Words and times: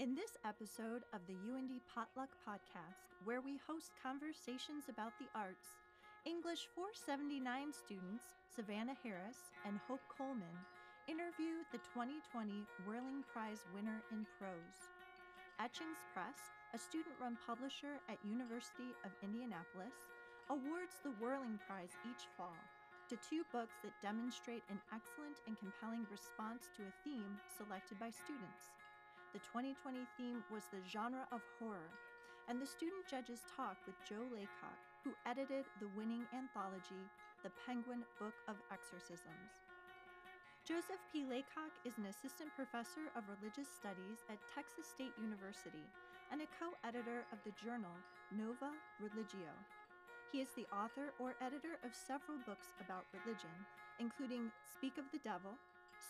In 0.00 0.16
this 0.16 0.32
episode 0.48 1.04
of 1.12 1.20
the 1.28 1.36
UIndy 1.44 1.84
Potluck 1.92 2.32
Podcast, 2.40 3.12
where 3.28 3.44
we 3.44 3.60
host 3.68 3.92
conversations 4.00 4.88
about 4.88 5.12
the 5.20 5.28
arts, 5.36 5.76
English 6.24 6.72
479 6.72 7.36
students 7.68 8.32
Savannah 8.48 8.96
Harris 9.04 9.52
and 9.68 9.76
Hope 9.84 10.00
Coleman 10.08 10.56
interview 11.04 11.68
the 11.68 11.84
2020 11.92 12.64
Whirling 12.88 13.28
Prize 13.28 13.68
winner 13.76 14.00
in 14.08 14.24
prose. 14.40 14.88
Etchings 15.60 16.00
Press, 16.16 16.48
a 16.72 16.80
student 16.80 17.20
run 17.20 17.36
publisher 17.44 18.00
at 18.08 18.24
University 18.24 18.96
of 19.04 19.12
Indianapolis, 19.20 20.08
awards 20.48 20.96
the 21.04 21.12
Whirling 21.20 21.60
Prize 21.68 21.92
each 22.08 22.24
fall 22.40 22.56
to 23.12 23.20
two 23.20 23.44
books 23.52 23.76
that 23.84 24.00
demonstrate 24.00 24.64
an 24.72 24.80
excellent 24.96 25.44
and 25.44 25.60
compelling 25.60 26.08
response 26.08 26.72
to 26.72 26.88
a 26.88 26.96
theme 27.04 27.36
selected 27.52 28.00
by 28.00 28.08
students. 28.08 28.79
The 29.30 29.38
2020 29.46 30.10
theme 30.18 30.42
was 30.50 30.66
the 30.74 30.82
genre 30.82 31.22
of 31.30 31.38
horror, 31.62 31.94
and 32.50 32.58
the 32.58 32.66
student 32.66 33.06
judges 33.06 33.46
talked 33.46 33.86
with 33.86 33.94
Joe 34.02 34.26
Laycock, 34.26 34.74
who 35.06 35.14
edited 35.22 35.70
the 35.78 35.86
winning 35.94 36.26
anthology, 36.34 37.06
The 37.46 37.54
Penguin 37.62 38.02
Book 38.18 38.34
of 38.50 38.58
Exorcisms. 38.74 39.70
Joseph 40.66 40.98
P. 41.14 41.22
Laycock 41.22 41.70
is 41.86 41.94
an 41.94 42.10
assistant 42.10 42.50
professor 42.58 43.06
of 43.14 43.30
religious 43.30 43.70
studies 43.70 44.26
at 44.26 44.42
Texas 44.50 44.90
State 44.90 45.14
University 45.14 45.86
and 46.34 46.42
a 46.42 46.50
co 46.58 46.74
editor 46.82 47.22
of 47.30 47.38
the 47.46 47.54
journal 47.54 47.94
Nova 48.34 48.74
Religio. 48.98 49.54
He 50.34 50.42
is 50.42 50.50
the 50.58 50.66
author 50.74 51.14
or 51.22 51.38
editor 51.38 51.78
of 51.86 51.94
several 51.94 52.42
books 52.50 52.74
about 52.82 53.06
religion, 53.14 53.54
including 54.02 54.50
Speak 54.58 54.98
of 54.98 55.06
the 55.14 55.22
Devil, 55.22 55.54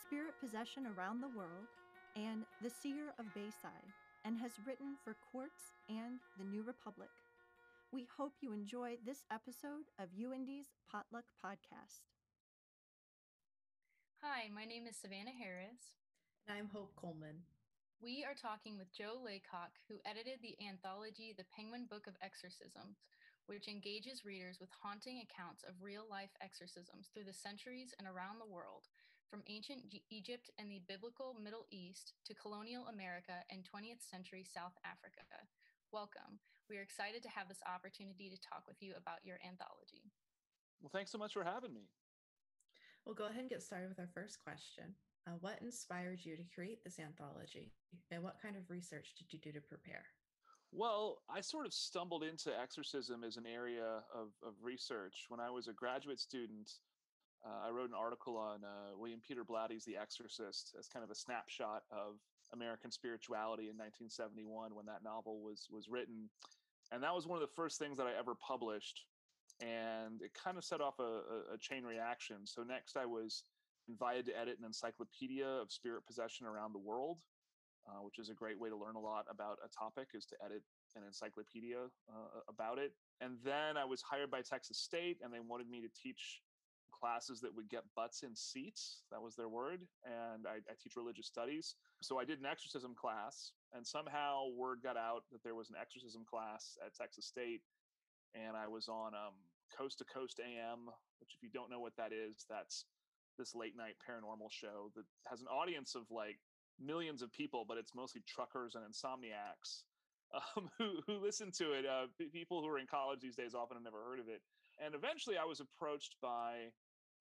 Spirit 0.08 0.40
Possession 0.40 0.88
Around 0.88 1.20
the 1.20 1.32
World, 1.36 1.68
and 2.16 2.44
The 2.62 2.70
Seer 2.70 3.14
of 3.18 3.32
Bayside, 3.34 3.94
and 4.24 4.38
has 4.38 4.52
written 4.66 4.96
for 5.04 5.16
Quartz 5.30 5.72
and 5.88 6.18
The 6.38 6.44
New 6.44 6.62
Republic. 6.62 7.10
We 7.92 8.06
hope 8.16 8.34
you 8.40 8.52
enjoy 8.52 8.96
this 9.04 9.24
episode 9.32 9.90
of 9.98 10.14
UIndy's 10.14 10.74
Potluck 10.90 11.26
Podcast. 11.38 12.06
Hi, 14.22 14.50
my 14.54 14.64
name 14.64 14.86
is 14.86 14.96
Savannah 14.96 15.34
Harris. 15.34 15.94
And 16.46 16.58
I'm 16.58 16.68
Hope 16.68 16.94
Coleman. 16.96 17.42
We 18.02 18.24
are 18.24 18.34
talking 18.34 18.76
with 18.76 18.94
Joe 18.96 19.20
Laycock, 19.20 19.76
who 19.88 20.02
edited 20.08 20.40
the 20.42 20.56
anthology 20.66 21.34
The 21.36 21.48
Penguin 21.54 21.86
Book 21.88 22.06
of 22.06 22.16
Exorcisms, 22.22 23.04
which 23.46 23.68
engages 23.68 24.24
readers 24.24 24.58
with 24.60 24.70
haunting 24.70 25.22
accounts 25.22 25.64
of 25.64 25.82
real 25.82 26.06
life 26.08 26.30
exorcisms 26.40 27.10
through 27.12 27.26
the 27.26 27.34
centuries 27.34 27.94
and 27.98 28.06
around 28.06 28.38
the 28.38 28.48
world, 28.48 28.88
from 29.30 29.46
ancient 29.46 29.88
G- 29.88 30.02
Egypt 30.10 30.50
and 30.58 30.68
the 30.68 30.82
biblical 30.88 31.36
Middle 31.38 31.64
East 31.70 32.14
to 32.26 32.34
colonial 32.34 32.90
America 32.90 33.46
and 33.48 33.62
20th 33.62 34.02
century 34.02 34.42
South 34.42 34.74
Africa. 34.84 35.22
Welcome. 35.92 36.42
We 36.68 36.78
are 36.78 36.82
excited 36.82 37.22
to 37.22 37.30
have 37.30 37.46
this 37.46 37.62
opportunity 37.62 38.28
to 38.28 38.42
talk 38.42 38.66
with 38.66 38.82
you 38.82 38.92
about 38.98 39.22
your 39.22 39.38
anthology. 39.46 40.10
Well, 40.82 40.90
thanks 40.92 41.12
so 41.12 41.18
much 41.18 41.32
for 41.32 41.44
having 41.44 41.72
me. 41.72 41.86
We'll 43.06 43.14
go 43.14 43.30
ahead 43.30 43.46
and 43.46 43.50
get 43.50 43.62
started 43.62 43.88
with 43.88 44.00
our 44.00 44.10
first 44.12 44.42
question. 44.42 44.98
Uh, 45.26 45.38
what 45.40 45.62
inspired 45.62 46.18
you 46.22 46.36
to 46.36 46.42
create 46.54 46.82
this 46.82 46.98
anthology, 46.98 47.70
and 48.10 48.22
what 48.22 48.42
kind 48.42 48.56
of 48.56 48.68
research 48.68 49.14
did 49.16 49.32
you 49.32 49.38
do 49.38 49.52
to 49.52 49.60
prepare? 49.60 50.04
Well, 50.72 51.22
I 51.28 51.40
sort 51.40 51.66
of 51.66 51.74
stumbled 51.74 52.22
into 52.22 52.50
exorcism 52.56 53.22
as 53.22 53.36
an 53.36 53.46
area 53.46 54.02
of, 54.14 54.30
of 54.42 54.54
research. 54.62 55.26
When 55.28 55.40
I 55.40 55.50
was 55.50 55.68
a 55.68 55.72
graduate 55.72 56.20
student, 56.20 56.70
uh, 57.44 57.66
I 57.66 57.70
wrote 57.70 57.88
an 57.88 57.96
article 57.98 58.36
on 58.36 58.64
uh, 58.64 58.96
William 58.96 59.20
Peter 59.26 59.44
Blatty's 59.44 59.84
The 59.84 59.96
Exorcist 59.96 60.74
as 60.78 60.88
kind 60.88 61.04
of 61.04 61.10
a 61.10 61.14
snapshot 61.14 61.82
of 61.90 62.16
American 62.52 62.90
spirituality 62.90 63.70
in 63.70 63.78
1971 63.78 64.74
when 64.74 64.86
that 64.86 65.02
novel 65.02 65.40
was 65.40 65.68
was 65.70 65.88
written, 65.88 66.28
and 66.92 67.02
that 67.02 67.14
was 67.14 67.26
one 67.26 67.36
of 67.36 67.42
the 67.42 67.54
first 67.54 67.78
things 67.78 67.96
that 67.96 68.06
I 68.06 68.18
ever 68.18 68.34
published, 68.34 69.06
and 69.60 70.20
it 70.20 70.32
kind 70.34 70.58
of 70.58 70.64
set 70.64 70.80
off 70.80 70.98
a, 70.98 71.22
a, 71.52 71.54
a 71.54 71.58
chain 71.58 71.84
reaction. 71.84 72.44
So 72.44 72.62
next, 72.62 72.96
I 72.96 73.06
was 73.06 73.44
invited 73.88 74.26
to 74.26 74.38
edit 74.38 74.58
an 74.58 74.64
encyclopedia 74.64 75.46
of 75.46 75.72
spirit 75.72 76.06
possession 76.06 76.46
around 76.46 76.72
the 76.72 76.78
world, 76.78 77.18
uh, 77.88 78.02
which 78.02 78.18
is 78.18 78.28
a 78.28 78.34
great 78.34 78.58
way 78.58 78.68
to 78.68 78.76
learn 78.76 78.96
a 78.96 79.00
lot 79.00 79.24
about 79.30 79.58
a 79.64 79.68
topic 79.68 80.08
is 80.14 80.26
to 80.26 80.36
edit 80.44 80.62
an 80.96 81.02
encyclopedia 81.06 81.78
uh, 82.08 82.40
about 82.48 82.78
it. 82.78 82.92
And 83.20 83.38
then 83.44 83.76
I 83.76 83.84
was 83.84 84.02
hired 84.02 84.30
by 84.30 84.42
Texas 84.42 84.78
State, 84.78 85.18
and 85.22 85.32
they 85.32 85.40
wanted 85.40 85.68
me 85.70 85.80
to 85.80 85.88
teach 85.94 86.42
classes 87.00 87.40
that 87.40 87.54
would 87.54 87.68
get 87.68 87.82
butts 87.96 88.22
in 88.22 88.36
seats. 88.36 89.02
That 89.10 89.22
was 89.22 89.34
their 89.34 89.48
word. 89.48 89.80
And 90.04 90.46
I, 90.46 90.60
I 90.68 90.74
teach 90.82 90.96
religious 90.96 91.26
studies. 91.26 91.74
So 92.02 92.20
I 92.20 92.24
did 92.24 92.38
an 92.38 92.46
exorcism 92.46 92.94
class, 92.94 93.52
and 93.72 93.86
somehow 93.86 94.52
word 94.56 94.80
got 94.82 94.96
out 94.96 95.24
that 95.32 95.42
there 95.42 95.54
was 95.54 95.70
an 95.70 95.76
exorcism 95.80 96.24
class 96.28 96.76
at 96.84 96.94
Texas 96.94 97.26
State. 97.26 97.62
And 98.34 98.56
I 98.56 98.68
was 98.68 98.88
on 98.88 99.14
um, 99.14 99.34
Coast 99.76 99.98
to 99.98 100.04
Coast 100.04 100.38
AM, 100.38 100.86
which, 101.18 101.34
if 101.34 101.42
you 101.42 101.48
don't 101.52 101.70
know 101.70 101.80
what 101.80 101.96
that 101.96 102.12
is, 102.12 102.46
that's 102.48 102.84
this 103.38 103.54
late 103.54 103.76
night 103.76 103.96
paranormal 104.04 104.50
show 104.50 104.92
that 104.94 105.04
has 105.26 105.40
an 105.40 105.48
audience 105.48 105.94
of 105.94 106.04
like 106.10 106.38
millions 106.78 107.22
of 107.22 107.32
people, 107.32 107.64
but 107.66 107.78
it's 107.78 107.94
mostly 107.94 108.22
truckers 108.26 108.74
and 108.74 108.84
insomniacs 108.84 109.82
um, 110.56 110.68
who 110.78 111.00
who 111.06 111.18
listen 111.18 111.50
to 111.58 111.72
it. 111.72 111.84
Uh, 111.86 112.06
people 112.32 112.60
who 112.60 112.68
are 112.68 112.78
in 112.78 112.86
college 112.86 113.20
these 113.20 113.36
days 113.36 113.54
often 113.54 113.76
have 113.76 113.84
never 113.84 114.02
heard 114.02 114.20
of 114.20 114.28
it. 114.28 114.40
And 114.84 114.94
eventually, 114.94 115.36
I 115.36 115.44
was 115.44 115.60
approached 115.60 116.16
by 116.22 116.72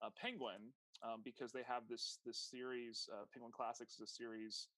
uh, 0.02 0.10
Penguin 0.16 0.72
um, 1.02 1.20
because 1.24 1.52
they 1.52 1.64
have 1.66 1.84
this 1.88 2.18
this 2.24 2.38
series. 2.38 3.08
Uh, 3.12 3.24
Penguin 3.32 3.52
Classics 3.52 3.94
is 3.94 4.00
a 4.00 4.12
series 4.12 4.68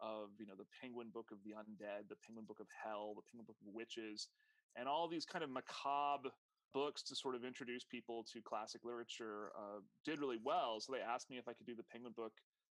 of 0.00 0.30
you 0.38 0.46
know 0.46 0.54
the 0.56 0.68
Penguin 0.80 1.08
Book 1.12 1.30
of 1.32 1.38
the 1.44 1.56
Undead, 1.56 2.08
the 2.08 2.20
Penguin 2.26 2.46
Book 2.46 2.60
of 2.60 2.68
Hell, 2.70 3.14
the 3.16 3.24
Penguin 3.30 3.46
Book 3.46 3.60
of 3.60 3.72
Witches, 3.72 4.28
and 4.76 4.88
all 4.88 5.08
these 5.08 5.24
kind 5.24 5.42
of 5.42 5.50
macabre 5.50 6.30
books 6.74 7.02
to 7.02 7.16
sort 7.16 7.34
of 7.34 7.44
introduce 7.44 7.84
people 7.84 8.24
to 8.32 8.42
classic 8.42 8.82
literature 8.84 9.50
uh, 9.56 9.80
did 10.04 10.20
really 10.20 10.38
well. 10.44 10.78
So 10.80 10.92
they 10.92 11.00
asked 11.00 11.30
me 11.30 11.38
if 11.38 11.48
I 11.48 11.54
could 11.54 11.66
do 11.66 11.74
the 11.74 11.86
Penguin 11.90 12.12
Book 12.16 12.32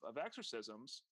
of 0.04 0.16
Exorcisms. 0.16 1.02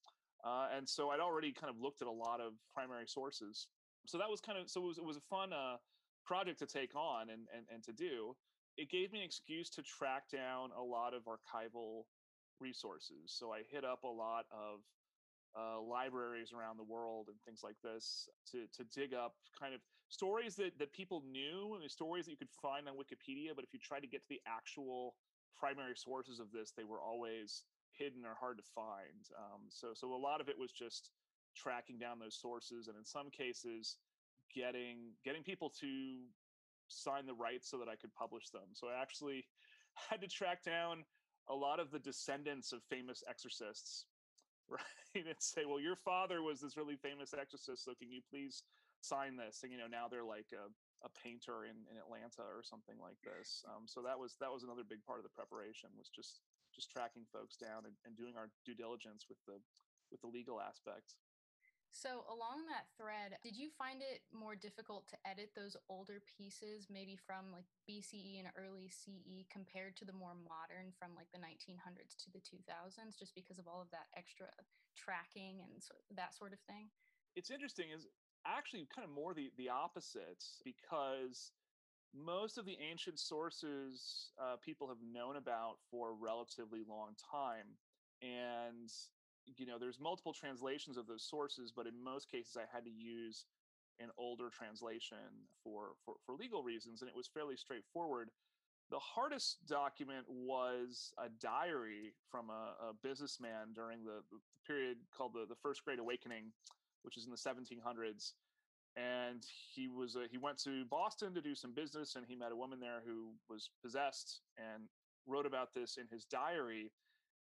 Uh, 0.45 0.69
and 0.77 0.89
so 0.89 1.11
I'd 1.11 1.19
already 1.19 1.53
kind 1.53 1.73
of 1.73 1.81
looked 1.81 2.03
at 2.03 2.09
a 2.09 2.13
lot 2.13 2.41
of 2.41 2.53
primary 2.73 3.09
sources. 3.09 3.67
So 4.07 4.19
that 4.19 4.31
was 4.31 4.41
kind 4.41 4.59
of 4.59 4.71
so 4.71 4.85
it 4.85 4.87
was, 4.87 4.99
it 4.99 5.05
was 5.05 5.17
a 5.17 5.27
fun 5.29 5.53
uh, 5.53 5.77
project 6.25 6.61
to 6.61 6.67
take 6.67 6.95
on 6.95 7.31
and, 7.31 7.49
and 7.55 7.67
and 7.73 7.83
to 7.85 7.93
do. 7.93 8.37
It 8.77 8.91
gave 8.91 9.13
me 9.13 9.21
an 9.21 9.25
excuse 9.25 9.71
to 9.71 9.83
track 9.83 10.29
down 10.31 10.71
a 10.77 10.83
lot 10.83 11.15
of 11.15 11.23
archival 11.25 12.05
resources. 12.61 13.33
So 13.33 13.53
I 13.53 13.63
hit 13.71 13.85
up 13.85 14.05
a 14.05 14.09
lot 14.09 14.45
of 14.51 14.81
uh, 15.57 15.81
libraries 15.81 16.53
around 16.53 16.77
the 16.77 16.85
world 16.85 17.29
and 17.29 17.37
things 17.45 17.61
like 17.65 17.77
this 17.83 18.29
to 18.53 18.67
to 18.77 18.85
dig 18.93 19.15
up 19.15 19.35
kind 19.59 19.75
of 19.75 19.81
stories 20.09 20.55
that 20.57 20.79
that 20.79 20.93
people 20.93 21.23
knew 21.25 21.75
and 21.75 21.83
the 21.83 21.89
stories 21.89 22.27
that 22.27 22.31
you 22.31 22.37
could 22.37 22.53
find 22.61 22.89
on 22.89 22.95
Wikipedia. 22.95 23.55
But 23.55 23.65
if 23.65 23.73
you 23.73 23.81
try 23.81 24.01
to 24.01 24.07
get 24.07 24.21
to 24.23 24.29
the 24.29 24.41
actual 24.47 25.15
primary 25.59 25.97
sources 25.97 26.41
of 26.41 26.53
this, 26.53 26.73
they 26.77 26.85
were 26.85 27.01
always 27.01 27.65
hidden 27.97 28.27
or 28.27 28.35
hard 28.39 28.59
to 28.59 28.65
find. 28.75 29.25
Um, 29.39 29.63
so 29.71 29.95
so 29.95 30.13
a 30.15 30.17
lot 30.17 30.41
of 30.41 30.49
it 30.49 30.59
was 30.59 30.73
just 30.73 31.11
tracking 31.57 31.99
down 31.99 32.19
those 32.19 32.39
sources, 32.39 32.89
and 32.89 32.97
in 32.97 33.05
some 33.05 33.31
cases, 33.31 33.97
getting 34.55 35.13
getting 35.25 35.43
people 35.43 35.71
to 35.81 36.29
sign 36.89 37.27
the 37.27 37.35
rights 37.35 37.71
so 37.71 37.79
that 37.79 37.89
I 37.89 37.97
could 37.97 38.15
publish 38.15 38.51
them. 38.51 38.75
So 38.75 38.89
I 38.89 39.01
actually 39.01 39.47
had 40.11 40.21
to 40.21 40.29
track 40.29 40.63
down 40.63 41.05
a 41.49 41.55
lot 41.55 41.79
of 41.79 41.91
the 41.91 41.99
descendants 41.99 42.73
of 42.73 42.83
famous 42.91 43.23
exorcists 43.29 44.07
right? 44.71 44.83
And 45.15 45.31
say 45.39 45.63
well 45.63 45.79
your 45.79 45.97
father 45.97 46.43
was 46.43 46.61
this 46.61 46.77
really 46.77 46.99
famous 46.99 47.31
exorcist 47.31 47.87
so 47.87 47.95
can 47.95 48.11
you 48.11 48.21
please 48.27 48.67
sign 49.01 49.39
this? 49.39 49.63
And 49.63 49.71
you 49.71 49.79
know 49.79 49.87
now 49.87 50.11
they're 50.11 50.27
like 50.27 50.51
a, 50.51 50.67
a 51.07 51.11
painter 51.15 51.71
in, 51.71 51.79
in 51.87 51.95
atlanta 51.95 52.43
or 52.43 52.67
something 52.67 52.99
like 52.99 53.19
this. 53.23 53.63
Um, 53.71 53.87
so 53.87 54.03
that 54.03 54.19
was 54.19 54.35
that 54.43 54.51
was 54.51 54.67
another 54.67 54.83
big 54.83 55.07
part 55.07 55.23
of 55.23 55.27
the 55.27 55.37
preparation 55.39 55.95
was 55.95 56.11
just 56.11 56.43
just 56.75 56.91
tracking 56.91 57.25
folks 57.31 57.55
down 57.57 57.87
and, 57.87 57.95
and 58.05 58.19
doing 58.19 58.35
our 58.35 58.51
due 58.67 58.75
diligence 58.75 59.31
with 59.31 59.39
the 59.47 59.63
with 60.11 60.21
the 60.21 60.31
legal 60.31 60.59
aspects 60.59 61.15
so, 61.97 62.29
along 62.29 62.69
that 62.69 62.93
thread, 63.01 63.41
did 63.41 63.57
you 63.57 63.73
find 63.73 64.05
it 64.05 64.21
more 64.29 64.53
difficult 64.53 65.09
to 65.09 65.17
edit 65.25 65.57
those 65.57 65.81
older 65.89 66.21
pieces, 66.29 66.93
maybe 66.93 67.17
from 67.17 67.49
like 67.49 67.65
BCE 67.89 68.37
and 68.37 68.53
early 68.53 68.93
CE, 68.93 69.49
compared 69.49 69.97
to 69.97 70.05
the 70.05 70.13
more 70.13 70.37
modern 70.37 70.93
from 70.93 71.17
like 71.17 71.33
the 71.33 71.41
1900s 71.41 72.13
to 72.21 72.29
the 72.37 72.45
2000s, 72.45 73.17
just 73.17 73.35
because 73.35 73.57
of 73.57 73.65
all 73.65 73.81
of 73.81 73.89
that 73.97 74.13
extra 74.13 74.47
tracking 74.93 75.65
and 75.65 75.81
so, 75.81 75.97
that 76.13 76.37
sort 76.37 76.53
of 76.53 76.61
thing? 76.69 76.93
It's 77.35 77.51
interesting, 77.51 77.89
is 77.89 78.07
actually 78.45 78.87
kind 78.93 79.09
of 79.09 79.13
more 79.15 79.33
the, 79.33 79.49
the 79.57 79.73
opposites 79.73 80.61
because 80.65 81.53
most 82.13 82.59
of 82.59 82.65
the 82.65 82.77
ancient 82.77 83.19
sources 83.19 84.33
uh, 84.37 84.57
people 84.61 84.89
have 84.89 85.01
known 85.01 85.37
about 85.37 85.81
for 85.91 86.11
a 86.11 86.21
relatively 86.21 86.85
long 86.87 87.17
time. 87.33 87.73
And 88.23 88.93
you 89.57 89.67
know 89.67 89.79
there's 89.79 90.01
multiple 90.01 90.33
translations 90.33 90.97
of 90.97 91.07
those 91.07 91.23
sources 91.23 91.73
but 91.75 91.87
in 91.87 91.93
most 92.03 92.31
cases 92.31 92.57
i 92.57 92.65
had 92.75 92.85
to 92.85 92.91
use 92.91 93.45
an 94.01 94.09
older 94.19 94.51
translation 94.51 95.49
for 95.63 95.95
for, 96.05 96.15
for 96.25 96.35
legal 96.35 96.63
reasons 96.63 97.01
and 97.01 97.09
it 97.09 97.17
was 97.17 97.27
fairly 97.27 97.57
straightforward 97.57 98.31
the 98.89 98.99
hardest 98.99 99.67
document 99.67 100.25
was 100.29 101.13
a 101.19 101.29
diary 101.41 102.15
from 102.31 102.51
a, 102.51 102.91
a 102.91 102.93
businessman 103.03 103.75
during 103.75 104.05
the, 104.05 104.23
the, 104.31 104.39
period 104.65 104.99
called 105.17 105.33
the, 105.35 105.45
the 105.49 105.57
first 105.57 105.85
great 105.85 105.99
awakening 105.99 106.53
which 107.07 107.17
is 107.17 107.25
in 107.25 107.31
the 107.31 107.37
1700s. 107.39 108.33
And 108.97 109.45
he 109.75 109.89
was 109.89 110.17
uh, 110.17 110.27
he 110.31 110.39
went 110.39 110.59
to 110.65 110.85
Boston 110.87 111.33
to 111.35 111.41
do 111.41 111.55
some 111.55 111.73
business, 111.73 112.17
and 112.17 112.25
he 112.27 112.35
met 112.35 112.51
a 112.51 112.57
woman 112.57 112.81
there 112.81 113.03
who 113.07 113.29
was 113.49 113.71
possessed, 113.83 114.41
and 114.57 114.85
wrote 115.27 115.47
about 115.47 115.75
this 115.75 115.99
in 115.99 116.07
his 116.11 116.25
diary. 116.25 116.91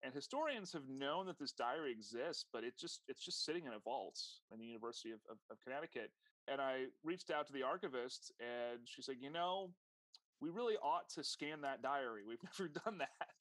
And 0.05 0.12
historians 0.12 0.71
have 0.75 0.87
known 0.87 1.27
that 1.27 1.39
this 1.39 1.53
diary 1.53 1.91
exists, 1.91 2.45
but 2.53 2.62
it 2.62 2.75
just 2.79 3.01
it's 3.09 3.25
just 3.25 3.43
sitting 3.45 3.65
in 3.65 3.73
a 3.73 3.79
vault 3.79 4.21
in 4.53 4.59
the 4.59 4.67
University 4.67 5.12
of, 5.12 5.21
of, 5.31 5.39
of 5.51 5.56
Connecticut. 5.65 6.11
And 6.47 6.61
I 6.61 6.85
reached 7.03 7.31
out 7.31 7.47
to 7.47 7.55
the 7.55 7.62
archivist, 7.62 8.31
and 8.39 8.81
she 8.85 9.01
said, 9.01 9.17
"You 9.19 9.31
know, 9.31 9.73
we 10.43 10.51
really 10.51 10.77
ought 10.77 11.09
to 11.15 11.25
scan 11.25 11.62
that 11.62 11.81
diary. 11.83 12.23
We've 12.29 12.43
never 12.59 12.69
done 12.69 12.99
that." 12.99 13.41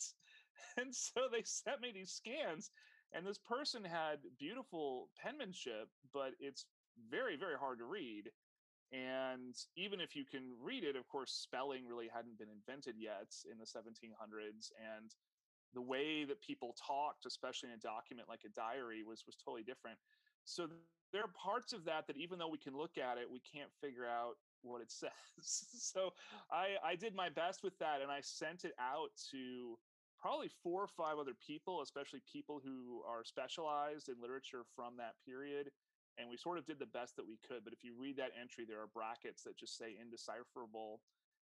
And 0.77 0.95
so 0.95 1.27
they 1.29 1.43
sent 1.43 1.81
me 1.81 1.91
these 1.93 2.11
scans, 2.11 2.71
and 3.11 3.27
this 3.27 3.39
person 3.39 3.83
had 3.83 4.19
beautiful 4.39 5.09
penmanship, 5.21 5.89
but 6.13 6.31
it's 6.39 6.65
very 7.11 7.35
very 7.35 7.57
hard 7.59 7.79
to 7.79 7.85
read. 7.85 8.31
And 8.93 9.55
even 9.75 9.99
if 9.99 10.15
you 10.15 10.23
can 10.23 10.53
read 10.61 10.83
it, 10.83 10.95
of 10.95 11.07
course, 11.09 11.31
spelling 11.33 11.87
really 11.87 12.07
hadn't 12.13 12.37
been 12.37 12.53
invented 12.53 12.95
yet 12.97 13.33
in 13.51 13.57
the 13.57 13.65
1700s, 13.65 14.69
and 14.77 15.11
the 15.73 15.81
way 15.81 16.23
that 16.25 16.41
people 16.41 16.75
talked, 16.79 17.25
especially 17.25 17.69
in 17.69 17.75
a 17.75 17.81
document 17.81 18.29
like 18.29 18.41
a 18.45 18.49
diary, 18.49 19.03
was 19.03 19.23
was 19.25 19.35
totally 19.35 19.63
different. 19.63 19.97
So 20.45 20.67
there 21.11 21.21
are 21.21 21.33
parts 21.37 21.73
of 21.73 21.85
that 21.85 22.07
that 22.07 22.17
even 22.17 22.39
though 22.39 22.49
we 22.49 22.57
can 22.57 22.75
look 22.75 22.97
at 22.97 23.17
it, 23.17 23.29
we 23.29 23.39
can't 23.41 23.69
figure 23.81 24.05
out 24.05 24.35
what 24.61 24.81
it 24.81 24.91
says. 25.03 25.11
so 25.41 26.13
I 26.51 26.75
I 26.83 26.95
did 26.95 27.15
my 27.15 27.29
best 27.29 27.63
with 27.63 27.77
that, 27.79 28.01
and 28.01 28.11
I 28.11 28.21
sent 28.21 28.65
it 28.65 28.73
out 28.79 29.09
to 29.31 29.77
probably 30.19 30.49
four 30.63 30.81
or 30.81 30.87
five 30.87 31.19
other 31.19 31.35
people, 31.35 31.81
especially 31.81 32.21
people 32.31 32.61
who 32.63 33.03
are 33.03 33.25
specialized 33.25 34.07
in 34.07 34.15
literature 34.21 34.63
from 34.75 34.95
that 34.95 35.19
period. 35.25 35.69
And 36.17 36.29
we 36.29 36.37
sort 36.37 36.57
of 36.57 36.65
did 36.65 36.77
the 36.77 36.93
best 36.93 37.17
that 37.17 37.25
we 37.27 37.39
could. 37.41 37.65
But 37.65 37.73
if 37.73 37.83
you 37.83 37.91
read 37.97 38.15
that 38.17 38.31
entry, 38.39 38.63
there 38.69 38.79
are 38.79 38.87
brackets 38.87 39.43
that 39.43 39.57
just 39.57 39.75
say 39.75 39.97
indecipherable 39.99 41.01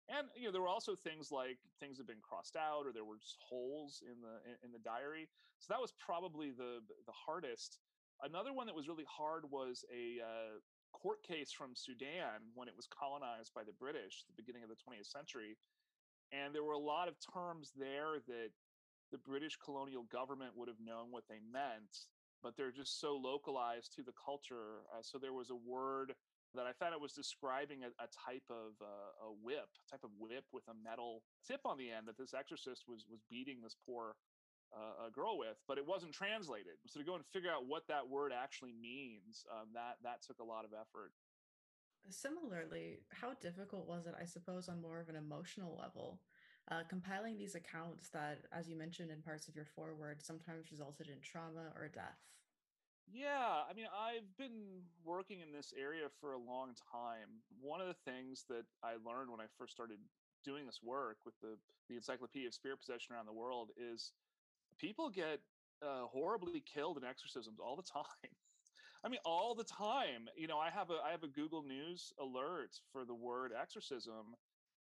and 0.08 0.28
you 0.36 0.46
know 0.46 0.52
there 0.52 0.60
were 0.60 0.68
also 0.68 0.94
things 0.94 1.32
like 1.32 1.58
things 1.80 1.98
have 1.98 2.06
been 2.06 2.22
crossed 2.22 2.56
out 2.56 2.84
or 2.86 2.92
there 2.92 3.04
were 3.04 3.20
holes 3.40 4.02
in 4.04 4.20
the 4.20 4.36
in, 4.64 4.72
the 4.72 4.82
diary. 4.84 5.28
So 5.58 5.72
that 5.72 5.80
was 5.80 5.92
probably 5.98 6.50
the 6.50 6.84
the 7.06 7.16
hardest. 7.16 7.78
Another 8.22 8.52
one 8.52 8.66
that 8.66 8.74
was 8.76 8.88
really 8.88 9.06
hard 9.08 9.44
was 9.50 9.84
a 9.92 10.22
uh, 10.22 10.54
court 10.92 11.22
case 11.26 11.50
from 11.50 11.74
sudan 11.74 12.40
when 12.54 12.68
it 12.68 12.76
was 12.76 12.86
colonized 12.86 13.52
by 13.52 13.64
the 13.66 13.74
british 13.74 14.22
at 14.22 14.30
the 14.30 14.38
beginning 14.38 14.62
of 14.62 14.70
the 14.70 14.78
20th 14.78 15.10
century. 15.10 15.56
And 16.32 16.54
there 16.54 16.64
were 16.64 16.78
a 16.78 16.78
lot 16.78 17.08
of 17.08 17.16
terms 17.18 17.72
there 17.76 18.22
that 18.28 18.50
the 19.10 19.18
british 19.18 19.56
colonial 19.56 20.06
government 20.12 20.52
would 20.54 20.68
have 20.68 20.80
known 20.80 21.10
what 21.10 21.24
they 21.28 21.42
meant 21.52 22.06
but 22.44 22.54
they're 22.56 22.70
just 22.70 23.00
so 23.00 23.16
localized 23.16 23.96
to 23.96 24.02
the 24.02 24.12
culture. 24.12 24.84
Uh, 24.92 25.00
so 25.00 25.18
there 25.18 25.32
was 25.32 25.48
a 25.48 25.56
word 25.56 26.12
that 26.54 26.66
I 26.66 26.72
thought 26.72 26.92
it 26.92 27.00
was 27.00 27.12
describing 27.12 27.82
a, 27.84 27.90
a 28.02 28.08
type 28.10 28.46
of 28.50 28.78
uh, 28.80 29.26
a 29.26 29.30
whip, 29.42 29.68
a 29.68 29.86
type 29.90 30.04
of 30.04 30.10
whip 30.18 30.44
with 30.52 30.64
a 30.68 30.74
metal 30.74 31.22
tip 31.46 31.60
on 31.64 31.78
the 31.78 31.90
end 31.90 32.06
that 32.06 32.18
this 32.18 32.34
exorcist 32.34 32.84
was 32.88 33.06
was 33.10 33.20
beating 33.28 33.60
this 33.62 33.76
poor 33.86 34.16
uh, 34.74 35.08
girl 35.10 35.38
with, 35.38 35.56
but 35.68 35.78
it 35.78 35.86
wasn't 35.86 36.12
translated. 36.12 36.74
So 36.86 36.98
to 37.00 37.06
go 37.06 37.14
and 37.14 37.24
figure 37.32 37.50
out 37.50 37.66
what 37.66 37.86
that 37.88 38.08
word 38.08 38.32
actually 38.34 38.72
means, 38.72 39.46
um, 39.52 39.68
that 39.74 39.98
that 40.02 40.22
took 40.22 40.38
a 40.40 40.44
lot 40.44 40.64
of 40.64 40.72
effort. 40.72 41.12
Similarly, 42.10 43.00
how 43.08 43.32
difficult 43.40 43.88
was 43.88 44.06
it? 44.06 44.14
I 44.20 44.26
suppose 44.26 44.68
on 44.68 44.82
more 44.82 45.00
of 45.00 45.08
an 45.08 45.16
emotional 45.16 45.78
level, 45.80 46.20
uh, 46.70 46.82
compiling 46.88 47.38
these 47.38 47.54
accounts 47.54 48.10
that, 48.10 48.44
as 48.52 48.68
you 48.68 48.76
mentioned 48.76 49.10
in 49.10 49.22
parts 49.22 49.48
of 49.48 49.56
your 49.56 49.64
foreword, 49.64 50.22
sometimes 50.22 50.70
resulted 50.70 51.08
in 51.08 51.20
trauma 51.20 51.72
or 51.76 51.88
death. 51.88 52.20
Yeah, 53.06 53.64
I 53.68 53.74
mean, 53.74 53.86
I've 53.92 54.36
been 54.36 54.88
working 55.02 55.40
in 55.40 55.52
this 55.52 55.72
area 55.76 56.08
for 56.08 56.32
a 56.32 56.38
long 56.38 56.74
time. 56.74 57.42
One 57.60 57.80
of 57.80 57.86
the 57.86 57.94
things 57.94 58.44
that 58.48 58.64
I 58.82 58.96
learned 58.96 59.30
when 59.30 59.40
I 59.40 59.46
first 59.58 59.72
started 59.72 60.00
doing 60.42 60.66
this 60.66 60.82
work 60.82 61.18
with 61.24 61.38
the 61.40 61.58
the 61.88 61.96
Encyclopedia 61.96 62.48
of 62.48 62.54
Spirit 62.54 62.78
Possession 62.78 63.14
around 63.14 63.26
the 63.26 63.32
world 63.34 63.70
is 63.76 64.12
people 64.78 65.10
get 65.10 65.40
uh, 65.82 66.06
horribly 66.06 66.60
killed 66.62 66.96
in 66.98 67.04
exorcisms 67.04 67.60
all 67.60 67.76
the 67.76 67.82
time. 67.82 68.04
I 69.04 69.08
mean, 69.10 69.20
all 69.26 69.54
the 69.54 69.64
time. 69.64 70.28
You 70.36 70.46
know, 70.46 70.58
I 70.58 70.70
have 70.70 70.90
a 70.90 70.94
I 70.94 71.10
have 71.10 71.24
a 71.24 71.28
Google 71.28 71.62
News 71.62 72.12
alert 72.18 72.80
for 72.92 73.04
the 73.04 73.14
word 73.14 73.52
exorcism, 73.52 74.34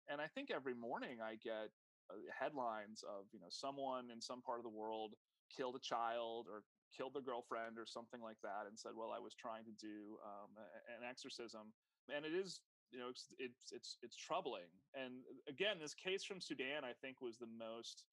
and 0.07 0.21
I 0.21 0.27
think 0.27 0.51
every 0.51 0.74
morning 0.75 1.21
I 1.21 1.36
get 1.36 1.69
uh, 2.10 2.16
headlines 2.38 3.04
of 3.04 3.27
you 3.33 3.39
know 3.39 3.50
someone 3.50 4.12
in 4.12 4.21
some 4.21 4.42
part 4.42 4.60
of 4.60 4.63
the 4.63 4.69
world 4.69 5.16
killed 5.50 5.75
a 5.75 5.80
child 5.80 6.48
or 6.50 6.63
killed 6.95 7.13
their 7.13 7.25
girlfriend 7.25 7.77
or 7.77 7.86
something 7.86 8.21
like 8.21 8.38
that 8.41 8.68
and 8.68 8.77
said 8.77 8.91
well 8.95 9.12
i 9.15 9.19
was 9.19 9.33
trying 9.33 9.63
to 9.63 9.75
do 9.80 10.18
um, 10.25 10.50
an 10.57 11.07
exorcism. 11.07 11.71
And 12.09 12.25
it 12.25 12.33
is 12.33 12.62
you 12.91 13.00
know 13.00 13.09
it's, 13.09 13.30
it's 13.38 13.71
it's 13.71 13.97
it's 14.01 14.18
troubling. 14.18 14.69
And 14.95 15.21
again 15.47 15.77
this 15.80 15.94
case 15.94 16.24
from 16.24 16.41
sudan 16.41 16.83
i 16.83 16.94
think 17.01 17.21
was 17.21 17.38
the 17.38 17.51
most 17.51 18.03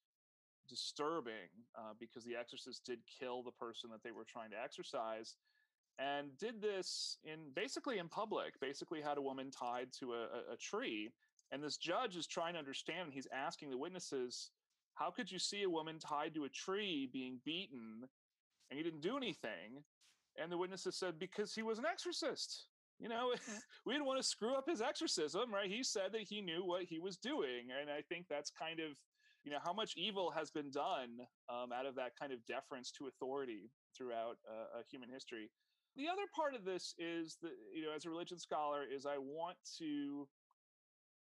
disturbing 0.69 1.49
uh, 1.79 1.95
because 1.99 2.25
the 2.25 2.35
exorcist 2.35 2.85
did 2.85 2.99
kill 3.07 3.43
the 3.43 3.53
person 3.53 3.89
that 3.91 4.03
they 4.03 4.11
were 4.11 4.27
trying 4.27 4.51
to 4.51 4.59
exorcise 4.59 5.37
and 5.99 6.37
did 6.39 6.61
this 6.61 7.19
in 7.25 7.39
basically 7.55 7.99
in 7.99 8.09
public 8.09 8.59
basically 8.61 9.01
had 9.01 9.17
a 9.17 9.23
woman 9.23 9.51
tied 9.51 9.89
to 10.01 10.13
a, 10.13 10.53
a 10.53 10.57
tree. 10.57 11.11
And 11.53 11.63
this 11.63 11.77
judge 11.77 12.17
is 12.17 12.27
trying 12.27 12.55
to 12.55 12.59
understand 12.59 13.11
he's 13.13 13.29
asking 13.33 13.71
the 13.71 13.79
witnesses 13.79 14.51
how 14.95 15.11
could 15.11 15.31
you 15.31 15.39
see 15.39 15.63
a 15.63 15.71
woman 15.71 15.99
tied 15.99 16.35
to 16.35 16.45
a 16.45 16.49
tree 16.49 17.09
being 17.13 17.39
beaten 17.45 18.09
and 18.71 18.79
he 18.79 18.83
didn't 18.83 19.01
do 19.03 19.17
anything. 19.17 19.83
And 20.41 20.53
the 20.53 20.59
witnesses 20.59 20.99
said, 20.99 21.19
because 21.19 21.55
he 21.55 21.63
was 21.63 21.79
an 21.79 21.87
exorcist. 21.87 22.67
You 22.99 23.09
know, 23.09 23.33
mm. 23.35 23.59
we 23.87 23.93
didn't 23.93 24.07
want 24.07 24.21
to 24.21 24.27
screw 24.27 24.55
up 24.55 24.69
his 24.69 24.81
exorcism, 24.81 25.53
right? 25.53 25.71
He 25.71 25.83
said 25.83 26.13
that 26.13 26.23
he 26.23 26.41
knew 26.41 26.65
what 26.65 26.83
he 26.83 26.99
was 26.99 27.17
doing. 27.17 27.69
And 27.81 27.91
I 27.91 28.03
think 28.09 28.27
that's 28.29 28.51
kind 28.51 28.81
of, 28.81 28.93
you 29.45 29.51
know, 29.51 29.59
how 29.63 29.73
much 29.73 29.93
evil 29.97 30.31
has 30.31 30.51
been 30.51 30.71
done 30.71 31.19
um, 31.49 31.73
out 31.73 31.87
of 31.87 31.95
that 31.97 32.13
kind 32.19 32.33
of 32.33 32.45
deference 32.47 32.91
to 32.93 33.07
authority 33.07 33.71
throughout 33.97 34.37
uh, 34.49 34.81
human 34.91 35.09
history. 35.11 35.51
The 35.97 36.09
other 36.09 36.29
part 36.35 36.55
of 36.55 36.65
this 36.65 36.95
is 36.99 37.39
that, 37.43 37.53
you 37.75 37.83
know, 37.83 37.93
as 37.95 38.05
a 38.05 38.11
religion 38.11 38.39
scholar, 38.39 38.83
is 38.85 39.07
I 39.07 39.17
want 39.17 39.57
to 39.79 40.29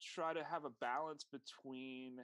try 0.02 0.34
to 0.34 0.44
have 0.44 0.64
a 0.64 0.70
balance 0.80 1.24
between 1.24 2.18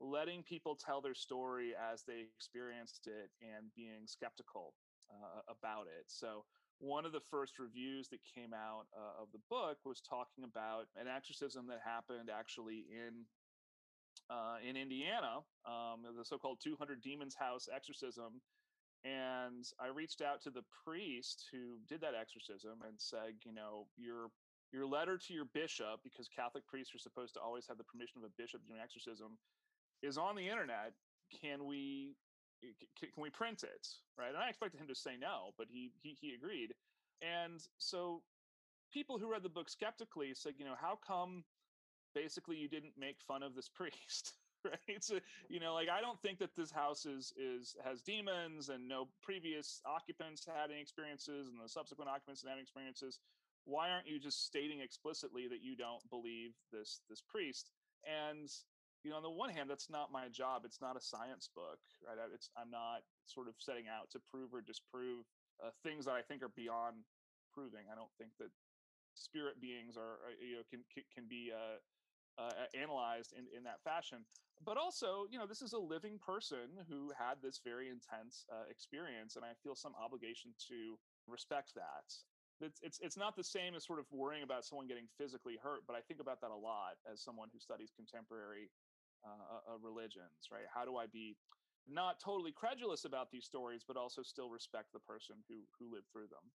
letting 0.00 0.42
people 0.42 0.76
tell 0.76 1.00
their 1.00 1.14
story 1.14 1.72
as 1.74 2.04
they 2.06 2.26
experienced 2.36 3.06
it 3.06 3.30
and 3.42 3.66
being 3.76 4.06
skeptical 4.06 4.74
uh, 5.10 5.42
about 5.50 5.86
it. 5.86 6.04
So, 6.06 6.44
one 6.80 7.04
of 7.04 7.10
the 7.10 7.24
first 7.28 7.58
reviews 7.58 8.08
that 8.08 8.20
came 8.22 8.54
out 8.54 8.86
uh, 8.94 9.20
of 9.22 9.28
the 9.32 9.42
book 9.50 9.78
was 9.84 10.00
talking 10.00 10.44
about 10.44 10.86
an 10.94 11.08
exorcism 11.08 11.66
that 11.66 11.80
happened 11.82 12.30
actually 12.30 12.86
in 12.86 13.26
uh, 14.30 14.56
in 14.62 14.76
Indiana, 14.76 15.40
um, 15.66 16.04
the 16.04 16.24
so-called 16.24 16.58
200 16.62 17.00
Demons 17.00 17.34
House 17.34 17.68
exorcism. 17.74 18.40
And 19.04 19.64
I 19.80 19.88
reached 19.88 20.20
out 20.20 20.42
to 20.42 20.50
the 20.50 20.66
priest 20.84 21.46
who 21.50 21.78
did 21.88 22.00
that 22.02 22.14
exorcism 22.18 22.82
and 22.86 22.94
said, 22.98 23.38
you 23.44 23.54
know, 23.54 23.86
your 23.96 24.30
your 24.70 24.84
letter 24.84 25.16
to 25.16 25.32
your 25.32 25.46
bishop, 25.56 26.04
because 26.04 26.28
Catholic 26.28 26.66
priests 26.68 26.94
are 26.94 27.00
supposed 27.00 27.32
to 27.34 27.40
always 27.40 27.64
have 27.66 27.78
the 27.78 27.88
permission 27.88 28.20
of 28.20 28.28
a 28.28 28.36
bishop 28.36 28.60
doing 28.68 28.80
exorcism, 28.82 29.38
is 30.02 30.18
on 30.18 30.36
the 30.36 30.48
internet. 30.48 30.92
Can 31.42 31.66
we 31.66 32.14
eh, 32.62 32.72
can 33.00 33.22
we 33.22 33.30
print 33.30 33.62
it 33.62 33.86
right? 34.18 34.28
And 34.28 34.38
i 34.38 34.48
expected 34.48 34.80
him 34.80 34.88
to 34.88 34.94
say 34.94 35.12
no 35.18 35.50
but 35.56 35.66
he, 35.70 35.92
he 36.02 36.16
he 36.20 36.34
agreed. 36.34 36.74
And 37.22 37.60
so 37.78 38.22
people 38.92 39.18
who 39.18 39.30
read 39.30 39.42
the 39.42 39.48
book 39.48 39.68
skeptically 39.68 40.32
said 40.34 40.54
you 40.58 40.64
know 40.64 40.76
how 40.80 40.98
come 41.06 41.44
basically 42.14 42.56
you 42.56 42.68
didn't 42.68 42.92
make 42.98 43.16
fun 43.26 43.42
of 43.42 43.54
this 43.54 43.68
priest? 43.68 44.34
Right? 44.64 45.02
So 45.02 45.20
you 45.48 45.60
know 45.60 45.72
like 45.72 45.88
i 45.88 46.00
don't 46.00 46.20
think 46.20 46.40
that 46.40 46.56
this 46.56 46.72
house 46.72 47.06
is 47.06 47.32
is 47.38 47.76
has 47.84 48.02
demons 48.02 48.70
and 48.70 48.88
no 48.88 49.06
previous 49.22 49.80
occupants 49.86 50.44
had 50.44 50.72
any 50.72 50.80
experiences 50.80 51.46
and 51.46 51.62
the 51.62 51.68
subsequent 51.68 52.10
occupants 52.10 52.42
had 52.42 52.52
any 52.52 52.62
experiences. 52.62 53.20
Why 53.66 53.88
aren't 53.88 54.08
you 54.08 54.18
just 54.18 54.44
stating 54.44 54.80
explicitly 54.80 55.46
that 55.46 55.62
you 55.62 55.76
don't 55.76 56.02
believe 56.10 56.54
this 56.72 57.00
this 57.08 57.22
priest? 57.22 57.70
And 58.04 58.50
you 59.04 59.10
know 59.10 59.16
on 59.16 59.22
the 59.22 59.30
one 59.30 59.50
hand 59.50 59.70
that's 59.70 59.90
not 59.90 60.12
my 60.12 60.28
job 60.28 60.62
it's 60.64 60.80
not 60.80 60.96
a 60.96 61.00
science 61.00 61.48
book 61.54 61.78
right? 62.06 62.18
It's 62.34 62.50
i'm 62.56 62.70
not 62.70 63.02
sort 63.26 63.48
of 63.48 63.54
setting 63.58 63.84
out 63.88 64.10
to 64.10 64.18
prove 64.30 64.52
or 64.52 64.60
disprove 64.60 65.24
uh, 65.64 65.70
things 65.82 66.04
that 66.06 66.14
i 66.14 66.22
think 66.22 66.42
are 66.42 66.52
beyond 66.54 67.04
proving. 67.58 67.90
I 67.90 67.96
don't 67.96 68.12
think 68.18 68.30
that 68.38 68.50
spirit 69.14 69.60
beings 69.60 69.96
are 69.96 70.22
uh, 70.30 70.38
you 70.38 70.62
know 70.62 70.64
can 70.70 70.86
can 71.10 71.26
be 71.26 71.50
uh, 71.50 71.82
uh, 72.38 72.70
analyzed 72.78 73.34
in, 73.34 73.50
in 73.50 73.64
that 73.64 73.82
fashion. 73.82 74.22
But 74.64 74.76
also 74.76 75.26
you 75.30 75.38
know 75.38 75.46
this 75.46 75.62
is 75.62 75.72
a 75.72 75.78
living 75.78 76.18
person 76.22 76.86
who 76.88 77.10
had 77.18 77.42
this 77.42 77.60
very 77.64 77.88
intense 77.90 78.46
uh, 78.52 78.70
experience 78.70 79.34
and 79.34 79.44
i 79.44 79.54
feel 79.62 79.74
some 79.74 79.94
obligation 79.98 80.54
to 80.70 80.98
respect 81.26 81.74
that. 81.74 82.06
It's, 82.60 82.80
it's 82.82 82.98
it's 82.98 83.16
not 83.16 83.36
the 83.36 83.46
same 83.46 83.74
as 83.74 83.86
sort 83.86 84.00
of 84.02 84.06
worrying 84.10 84.42
about 84.42 84.64
someone 84.64 84.86
getting 84.90 85.06
physically 85.14 85.54
hurt 85.62 85.86
but 85.86 85.94
i 85.94 86.02
think 86.02 86.18
about 86.18 86.40
that 86.42 86.50
a 86.50 86.58
lot 86.58 86.98
as 87.06 87.22
someone 87.22 87.48
who 87.54 87.60
studies 87.62 87.94
contemporary 87.94 88.66
uh, 89.24 89.74
uh, 89.74 89.78
religions, 89.80 90.48
right? 90.52 90.66
How 90.72 90.84
do 90.84 90.96
I 90.96 91.06
be 91.06 91.36
not 91.86 92.20
totally 92.20 92.52
credulous 92.52 93.04
about 93.04 93.30
these 93.30 93.44
stories, 93.44 93.82
but 93.86 93.96
also 93.96 94.22
still 94.22 94.50
respect 94.50 94.92
the 94.92 95.00
person 95.00 95.36
who 95.48 95.64
who 95.78 95.92
lived 95.92 96.06
through 96.12 96.28
them? 96.28 96.52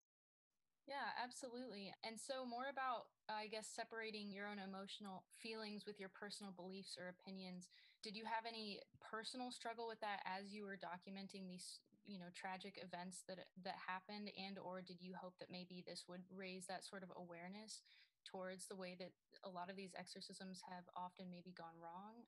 Yeah, 0.88 1.14
absolutely. 1.23 1.95
And 2.02 2.19
so, 2.19 2.45
more 2.45 2.67
about, 2.71 3.07
I 3.29 3.47
guess, 3.47 3.69
separating 3.69 4.33
your 4.33 4.49
own 4.49 4.59
emotional 4.59 5.25
feelings 5.31 5.87
with 5.87 6.00
your 6.00 6.09
personal 6.09 6.52
beliefs 6.52 6.97
or 6.99 7.09
opinions. 7.09 7.69
Did 8.02 8.17
you 8.17 8.25
have 8.25 8.45
any 8.49 8.81
personal 9.00 9.52
struggle 9.52 9.87
with 9.87 10.00
that 10.00 10.21
as 10.26 10.52
you 10.52 10.64
were 10.64 10.76
documenting 10.76 11.47
these, 11.47 11.79
you 12.07 12.19
know, 12.19 12.33
tragic 12.35 12.81
events 12.83 13.23
that 13.29 13.38
that 13.62 13.76
happened, 13.87 14.33
and 14.37 14.59
or 14.59 14.83
did 14.83 15.00
you 15.00 15.14
hope 15.14 15.35
that 15.38 15.50
maybe 15.50 15.85
this 15.87 16.07
would 16.09 16.23
raise 16.35 16.67
that 16.67 16.85
sort 16.85 17.05
of 17.05 17.12
awareness 17.17 17.83
towards 18.25 18.67
the 18.67 18.76
way 18.76 18.97
that 18.99 19.12
a 19.45 19.49
lot 19.50 19.71
of 19.71 19.76
these 19.76 19.95
exorcisms 19.97 20.61
have 20.69 20.85
often 20.97 21.31
maybe 21.31 21.52
gone 21.52 21.76
wrong? 21.81 22.25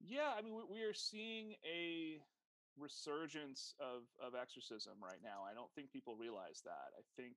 Yeah, 0.00 0.32
I 0.36 0.42
mean, 0.42 0.54
we, 0.70 0.82
are 0.82 0.94
seeing 0.94 1.54
a 1.64 2.20
resurgence 2.76 3.74
of 3.80 4.04
of 4.20 4.36
exorcism 4.36 5.00
right 5.00 5.20
now. 5.24 5.42
I 5.48 5.54
don't 5.56 5.72
think 5.74 5.90
people 5.90 6.14
realize 6.14 6.60
that. 6.64 6.92
I 6.92 7.02
think 7.16 7.34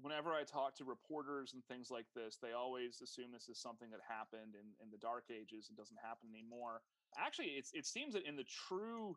whenever 0.00 0.32
I 0.32 0.44
talk 0.48 0.76
to 0.80 0.84
reporters 0.88 1.52
and 1.52 1.60
things 1.68 1.92
like 1.92 2.08
this, 2.16 2.40
they 2.40 2.56
always 2.56 3.04
assume 3.04 3.28
this 3.28 3.52
is 3.52 3.60
something 3.60 3.92
that 3.92 4.00
happened 4.08 4.56
in, 4.56 4.72
in 4.80 4.88
the 4.88 4.96
dark 4.96 5.28
ages 5.28 5.68
and 5.68 5.76
doesn't 5.76 6.00
happen 6.00 6.32
anymore. 6.32 6.80
Actually, 7.20 7.60
it's, 7.60 7.76
it 7.76 7.84
seems 7.84 8.16
that 8.16 8.24
in 8.24 8.36
the 8.36 8.48
true 8.48 9.12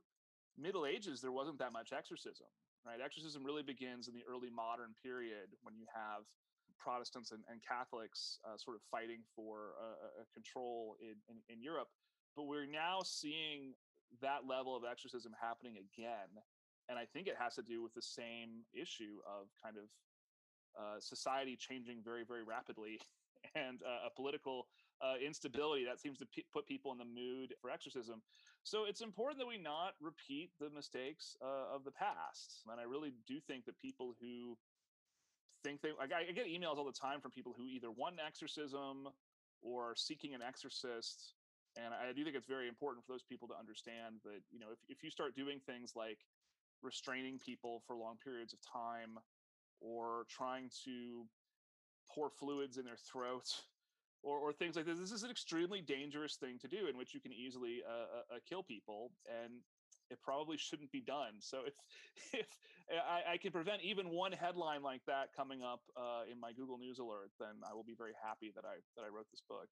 Middle 0.59 0.83
Ages, 0.83 1.23
there 1.23 1.31
wasn't 1.31 1.59
that 1.59 1.71
much 1.71 1.95
exorcism, 1.95 2.47
right? 2.83 2.99
Exorcism 2.99 3.43
really 3.43 3.63
begins 3.63 4.07
in 4.07 4.13
the 4.13 4.27
early 4.27 4.51
modern 4.51 4.91
period 4.99 5.55
when 5.63 5.79
you 5.79 5.87
have 5.95 6.27
Protestants 6.75 7.31
and, 7.31 7.43
and 7.47 7.63
Catholics 7.63 8.39
uh, 8.43 8.59
sort 8.59 8.75
of 8.75 8.83
fighting 8.91 9.23
for 9.35 9.79
a 9.79 10.27
control 10.35 10.99
in, 10.99 11.15
in, 11.31 11.39
in 11.47 11.63
Europe. 11.63 11.87
But 12.35 12.47
we're 12.47 12.65
now 12.67 13.01
seeing 13.03 13.73
that 14.21 14.47
level 14.47 14.75
of 14.75 14.83
exorcism 14.89 15.31
happening 15.39 15.77
again. 15.77 16.29
And 16.89 16.99
I 16.99 17.05
think 17.05 17.27
it 17.27 17.35
has 17.39 17.55
to 17.55 17.63
do 17.63 17.81
with 17.81 17.93
the 17.93 18.01
same 18.01 18.65
issue 18.73 19.17
of 19.25 19.47
kind 19.63 19.77
of 19.77 19.89
uh, 20.77 20.99
society 20.99 21.55
changing 21.55 22.01
very, 22.03 22.23
very 22.23 22.43
rapidly 22.43 22.99
and 23.55 23.81
uh, 23.83 24.07
a 24.07 24.09
political 24.15 24.67
uh, 25.01 25.15
instability 25.25 25.85
that 25.85 25.99
seems 25.99 26.17
to 26.19 26.25
p- 26.25 26.45
put 26.53 26.65
people 26.67 26.91
in 26.91 26.97
the 26.97 27.05
mood 27.05 27.53
for 27.61 27.69
exorcism. 27.69 28.21
So 28.63 28.85
it's 28.85 29.01
important 29.01 29.39
that 29.39 29.47
we 29.47 29.57
not 29.57 29.93
repeat 30.01 30.51
the 30.59 30.69
mistakes 30.69 31.35
uh, 31.41 31.73
of 31.73 31.83
the 31.83 31.91
past. 31.91 32.63
And 32.69 32.79
I 32.79 32.83
really 32.83 33.13
do 33.27 33.39
think 33.39 33.65
that 33.65 33.77
people 33.77 34.15
who 34.21 34.57
think 35.63 35.81
they, 35.81 35.89
like, 35.97 36.11
I 36.13 36.31
get 36.31 36.47
emails 36.47 36.77
all 36.77 36.85
the 36.85 36.91
time 36.91 37.21
from 37.21 37.31
people 37.31 37.53
who 37.57 37.67
either 37.67 37.91
want 37.91 38.15
an 38.15 38.21
exorcism 38.25 39.07
or 39.61 39.91
are 39.91 39.95
seeking 39.95 40.33
an 40.33 40.41
exorcist. 40.41 41.33
And 41.75 41.93
I 41.93 42.13
do 42.13 42.23
think 42.23 42.35
it's 42.35 42.47
very 42.47 42.67
important 42.67 43.05
for 43.05 43.11
those 43.11 43.23
people 43.23 43.47
to 43.49 43.57
understand 43.59 44.23
that, 44.23 44.39
you 44.51 44.59
know, 44.59 44.71
if, 44.71 44.79
if 44.87 45.03
you 45.03 45.09
start 45.09 45.35
doing 45.35 45.59
things 45.65 45.91
like 45.95 46.19
restraining 46.81 47.39
people 47.39 47.81
for 47.85 47.97
long 47.97 48.15
periods 48.23 48.53
of 48.53 48.59
time 48.61 49.19
or 49.81 50.25
trying 50.29 50.69
to 50.85 51.25
pour 52.09 52.29
fluids 52.29 52.77
in 52.77 52.85
their 52.85 52.97
throat 53.11 53.51
or, 54.23 54.39
or 54.39 54.53
things 54.53 54.75
like 54.75 54.85
this. 54.85 54.99
This 54.99 55.11
is 55.11 55.23
an 55.23 55.31
extremely 55.31 55.81
dangerous 55.81 56.35
thing 56.35 56.57
to 56.59 56.67
do 56.67 56.87
in 56.87 56.97
which 56.97 57.13
you 57.13 57.19
can 57.19 57.33
easily 57.33 57.81
uh, 57.85 57.91
uh, 57.91 58.35
uh 58.35 58.39
kill 58.47 58.63
people. 58.63 59.11
And 59.27 59.61
it 60.11 60.19
probably 60.21 60.57
shouldn't 60.57 60.91
be 60.91 61.01
done. 61.01 61.39
So 61.39 61.65
if 61.65 61.73
if 62.33 62.45
I, 62.89 63.33
I, 63.33 63.37
can 63.37 63.51
prevent 63.51 63.81
even 63.81 64.09
one 64.09 64.31
headline 64.31 64.83
like 64.83 65.01
that 65.07 65.29
coming 65.35 65.63
up 65.63 65.81
uh, 65.97 66.29
in 66.31 66.39
my 66.39 66.53
Google 66.53 66.77
News 66.77 66.99
alert, 66.99 67.31
then 67.39 67.65
I 67.67 67.73
will 67.73 67.83
be 67.83 67.95
very 67.97 68.13
happy 68.21 68.51
that 68.55 68.65
I 68.65 68.77
that 68.95 69.03
I 69.03 69.09
wrote 69.09 69.25
this 69.31 69.41
book. 69.49 69.67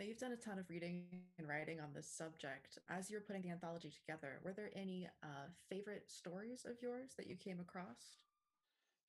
Now, 0.00 0.06
you've 0.06 0.16
done 0.16 0.32
a 0.32 0.36
ton 0.36 0.58
of 0.58 0.64
reading 0.70 1.04
and 1.36 1.46
writing 1.46 1.78
on 1.78 1.92
this 1.94 2.08
subject. 2.08 2.78
As 2.88 3.10
you 3.10 3.18
were 3.18 3.20
putting 3.20 3.42
the 3.42 3.50
anthology 3.50 3.92
together, 3.92 4.40
were 4.42 4.54
there 4.54 4.70
any 4.74 5.06
uh, 5.22 5.52
favorite 5.68 6.08
stories 6.08 6.64
of 6.64 6.80
yours 6.80 7.12
that 7.18 7.26
you 7.26 7.36
came 7.36 7.60
across? 7.60 8.24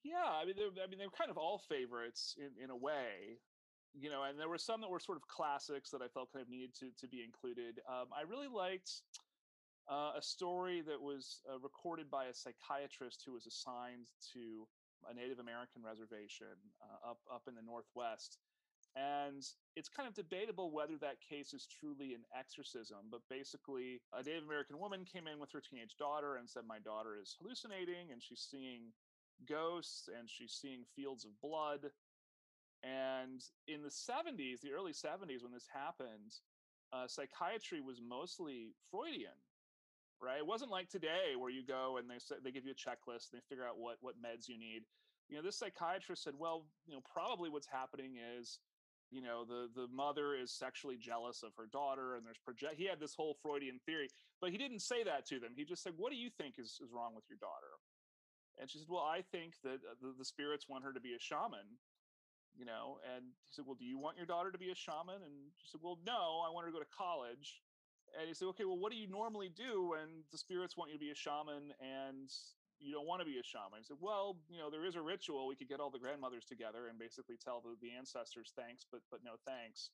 Yeah, 0.03 0.27
I 0.27 0.43
mean, 0.43 0.55
I 0.59 0.87
mean, 0.91 0.99
they're 0.99 1.07
kind 1.07 1.31
of 1.31 1.37
all 1.37 1.59
favorites 1.59 2.35
in, 2.35 2.61
in 2.61 2.71
a 2.71 2.75
way, 2.75 3.39
you 3.95 4.09
know. 4.09 4.23
And 4.23 4.37
there 4.37 4.49
were 4.49 4.57
some 4.57 4.81
that 4.81 4.89
were 4.89 4.99
sort 4.99 5.15
of 5.15 5.25
classics 5.29 5.91
that 5.91 6.01
I 6.01 6.09
felt 6.11 6.33
kind 6.33 6.43
of 6.43 6.49
needed 6.49 6.75
to 6.83 6.91
to 6.99 7.07
be 7.07 7.23
included. 7.23 7.79
Um, 7.87 8.11
I 8.11 8.27
really 8.27 8.51
liked 8.51 8.91
uh, 9.87 10.19
a 10.19 10.21
story 10.21 10.81
that 10.81 10.99
was 10.99 11.39
uh, 11.47 11.57
recorded 11.59 12.11
by 12.11 12.25
a 12.25 12.33
psychiatrist 12.33 13.23
who 13.25 13.31
was 13.31 13.47
assigned 13.47 14.11
to 14.33 14.67
a 15.09 15.13
Native 15.15 15.39
American 15.39 15.87
reservation 15.87 16.59
uh, 16.83 17.11
up 17.11 17.19
up 17.31 17.43
in 17.47 17.55
the 17.55 17.63
Northwest. 17.63 18.39
And 18.95 19.41
it's 19.77 19.87
kind 19.87 20.07
of 20.07 20.13
debatable 20.13 20.71
whether 20.71 20.97
that 20.97 21.21
case 21.21 21.53
is 21.53 21.65
truly 21.65 22.13
an 22.13 22.23
exorcism, 22.37 23.07
but 23.09 23.21
basically, 23.29 24.01
a 24.13 24.21
Native 24.21 24.43
American 24.43 24.79
woman 24.79 25.05
came 25.05 25.27
in 25.27 25.39
with 25.39 25.51
her 25.53 25.61
teenage 25.61 25.95
daughter 25.97 26.35
and 26.35 26.49
said, 26.49 26.63
My 26.67 26.79
daughter 26.79 27.15
is 27.21 27.35
hallucinating 27.39 28.11
and 28.11 28.21
she's 28.21 28.45
seeing 28.51 28.91
ghosts 29.47 30.09
and 30.11 30.29
she's 30.29 30.51
seeing 30.51 30.83
fields 30.95 31.23
of 31.25 31.31
blood. 31.41 31.91
And 32.83 33.41
in 33.67 33.83
the 33.83 33.89
70s, 33.89 34.59
the 34.61 34.73
early 34.73 34.91
70s, 34.91 35.43
when 35.43 35.53
this 35.53 35.69
happened, 35.71 36.35
uh, 36.91 37.07
psychiatry 37.07 37.79
was 37.79 38.01
mostly 38.01 38.73
Freudian, 38.89 39.37
right? 40.21 40.39
It 40.39 40.47
wasn't 40.47 40.71
like 40.71 40.89
today 40.89 41.35
where 41.37 41.49
you 41.51 41.63
go 41.65 41.97
and 41.97 42.09
they 42.09 42.19
say, 42.19 42.35
they 42.43 42.51
give 42.51 42.65
you 42.65 42.73
a 42.73 42.75
checklist 42.75 43.31
and 43.31 43.39
they 43.39 43.47
figure 43.47 43.65
out 43.65 43.79
what 43.79 43.97
what 44.01 44.15
meds 44.21 44.49
you 44.49 44.57
need. 44.57 44.83
You 45.29 45.37
know, 45.37 45.43
this 45.43 45.57
psychiatrist 45.57 46.23
said, 46.23 46.33
well, 46.37 46.65
you 46.85 46.93
know, 46.93 47.01
probably 47.07 47.49
what's 47.49 47.67
happening 47.67 48.17
is, 48.37 48.59
you 49.11 49.21
know, 49.21 49.43
the 49.45 49.69
the 49.75 49.87
mother 49.93 50.35
is 50.35 50.51
sexually 50.51 50.97
jealous 50.97 51.43
of 51.43 51.51
her 51.57 51.67
daughter, 51.71 52.15
and 52.15 52.25
there's 52.25 52.39
project. 52.39 52.75
He 52.77 52.87
had 52.87 52.99
this 52.99 53.13
whole 53.13 53.35
Freudian 53.41 53.79
theory, 53.85 54.09
but 54.39 54.51
he 54.51 54.57
didn't 54.57 54.79
say 54.79 55.03
that 55.03 55.25
to 55.27 55.39
them. 55.39 55.51
He 55.55 55.65
just 55.65 55.83
said, 55.83 55.93
"What 55.97 56.11
do 56.11 56.17
you 56.17 56.29
think 56.29 56.55
is 56.57 56.79
is 56.81 56.91
wrong 56.91 57.13
with 57.13 57.25
your 57.29 57.37
daughter?" 57.37 57.75
And 58.59 58.69
she 58.69 58.77
said, 58.77 58.87
Well, 58.89 59.03
I 59.03 59.21
think 59.31 59.55
that 59.63 59.79
uh, 59.81 59.95
the, 60.01 60.13
the 60.17 60.25
spirits 60.25 60.67
want 60.67 60.83
her 60.83 60.93
to 60.93 60.99
be 60.99 61.13
a 61.13 61.19
shaman, 61.19 61.79
you 62.55 62.65
know. 62.65 62.99
And 63.15 63.25
he 63.25 63.51
said, 63.51 63.65
Well, 63.65 63.77
do 63.77 63.85
you 63.85 63.97
want 63.97 64.17
your 64.17 64.25
daughter 64.25 64.51
to 64.51 64.57
be 64.57 64.71
a 64.71 64.75
shaman? 64.75 65.23
And 65.23 65.51
she 65.57 65.67
said, 65.71 65.81
Well, 65.83 65.99
no, 66.05 66.43
I 66.45 66.51
want 66.51 66.65
her 66.65 66.71
to 66.71 66.77
go 66.77 66.83
to 66.83 66.95
college. 66.97 67.61
And 68.19 68.27
he 68.27 68.33
said, 68.33 68.47
Okay, 68.53 68.65
well, 68.65 68.77
what 68.77 68.91
do 68.91 68.97
you 68.97 69.07
normally 69.07 69.49
do 69.49 69.89
when 69.97 70.23
the 70.31 70.37
spirits 70.37 70.75
want 70.75 70.91
you 70.91 70.97
to 70.97 71.03
be 71.03 71.11
a 71.11 71.15
shaman 71.15 71.71
and 71.79 72.29
you 72.81 72.93
don't 72.93 73.07
want 73.07 73.21
to 73.21 73.25
be 73.25 73.37
a 73.37 73.45
shaman? 73.45 73.79
He 73.79 73.85
said, 73.85 74.01
Well, 74.01 74.37
you 74.49 74.59
know, 74.59 74.69
there 74.69 74.85
is 74.85 74.95
a 74.95 75.01
ritual. 75.01 75.47
We 75.47 75.55
could 75.55 75.69
get 75.69 75.79
all 75.79 75.89
the 75.89 75.99
grandmothers 76.01 76.45
together 76.45 76.89
and 76.89 76.97
basically 76.97 77.37
tell 77.37 77.61
the, 77.61 77.77
the 77.81 77.93
ancestors 77.95 78.51
thanks, 78.55 78.85
but 78.91 79.01
but 79.11 79.21
no 79.23 79.37
thanks. 79.45 79.89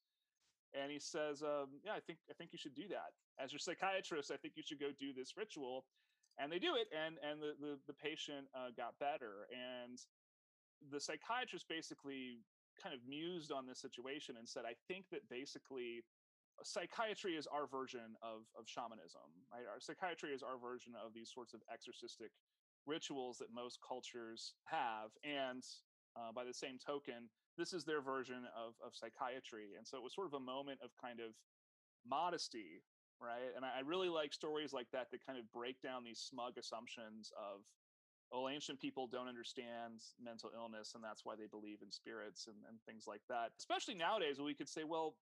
And 0.73 0.91
he 0.91 0.99
says, 0.99 1.43
um, 1.43 1.79
Yeah, 1.83 1.93
I 1.93 1.99
think 1.99 2.19
I 2.29 2.33
think 2.33 2.51
you 2.53 2.59
should 2.59 2.75
do 2.75 2.87
that. 2.89 3.13
As 3.37 3.51
your 3.51 3.59
psychiatrist, 3.59 4.31
I 4.31 4.37
think 4.37 4.55
you 4.55 4.63
should 4.63 4.79
go 4.79 4.89
do 4.97 5.13
this 5.13 5.37
ritual 5.37 5.85
and 6.39 6.51
they 6.51 6.59
do 6.59 6.75
it 6.75 6.87
and 6.93 7.17
and 7.25 7.41
the 7.41 7.53
the, 7.59 7.73
the 7.87 7.93
patient 7.93 8.45
uh, 8.53 8.69
got 8.75 8.97
better 8.99 9.49
and 9.51 9.99
the 10.91 11.01
psychiatrist 11.01 11.65
basically 11.67 12.45
kind 12.81 12.93
of 12.93 13.01
mused 13.09 13.51
on 13.51 13.65
this 13.65 13.81
situation 13.81 14.37
and 14.37 14.47
said 14.47 14.63
i 14.65 14.77
think 14.87 15.05
that 15.09 15.25
basically 15.29 16.05
psychiatry 16.63 17.33
is 17.33 17.47
our 17.49 17.65
version 17.65 18.13
of 18.21 18.45
of 18.57 18.69
shamanism 18.69 19.25
right 19.49 19.65
our 19.65 19.81
psychiatry 19.81 20.29
is 20.29 20.41
our 20.45 20.57
version 20.61 20.93
of 20.93 21.13
these 21.13 21.29
sorts 21.33 21.53
of 21.53 21.61
exorcistic 21.73 22.29
rituals 22.87 23.37
that 23.37 23.53
most 23.53 23.79
cultures 23.85 24.53
have 24.65 25.11
and 25.23 25.63
uh, 26.15 26.31
by 26.33 26.43
the 26.43 26.53
same 26.53 26.79
token 26.79 27.29
this 27.57 27.73
is 27.73 27.83
their 27.83 28.01
version 28.01 28.47
of, 28.55 28.73
of 28.85 28.95
psychiatry 28.95 29.75
and 29.77 29.85
so 29.85 29.97
it 29.97 30.03
was 30.03 30.15
sort 30.15 30.27
of 30.27 30.33
a 30.33 30.39
moment 30.39 30.79
of 30.81 30.89
kind 31.01 31.19
of 31.19 31.35
modesty 32.07 32.81
right? 33.19 33.53
And 33.55 33.65
I, 33.65 33.81
really 33.85 34.09
like 34.09 34.33
stories 34.33 34.73
like 34.73 34.87
that 34.91 35.09
that 35.11 35.25
kind 35.25 35.39
of 35.39 35.51
break 35.51 35.81
down 35.81 36.03
these 36.03 36.19
smug 36.19 36.57
assumptions 36.57 37.31
of, 37.37 37.61
oh, 38.31 38.49
ancient 38.49 38.79
people 38.79 39.07
don't 39.07 39.27
understand 39.27 40.01
mental 40.21 40.51
illness, 40.53 40.93
and 40.95 41.03
that's 41.03 41.23
why 41.23 41.35
they 41.35 41.47
believe 41.47 41.79
in 41.81 41.91
spirits 41.91 42.47
and, 42.47 42.57
and 42.67 42.77
things 42.85 43.05
like 43.07 43.21
that. 43.29 43.51
Especially 43.59 43.95
nowadays, 43.95 44.39
we 44.39 44.53
could 44.53 44.69
say, 44.69 44.83
well, 44.83 45.15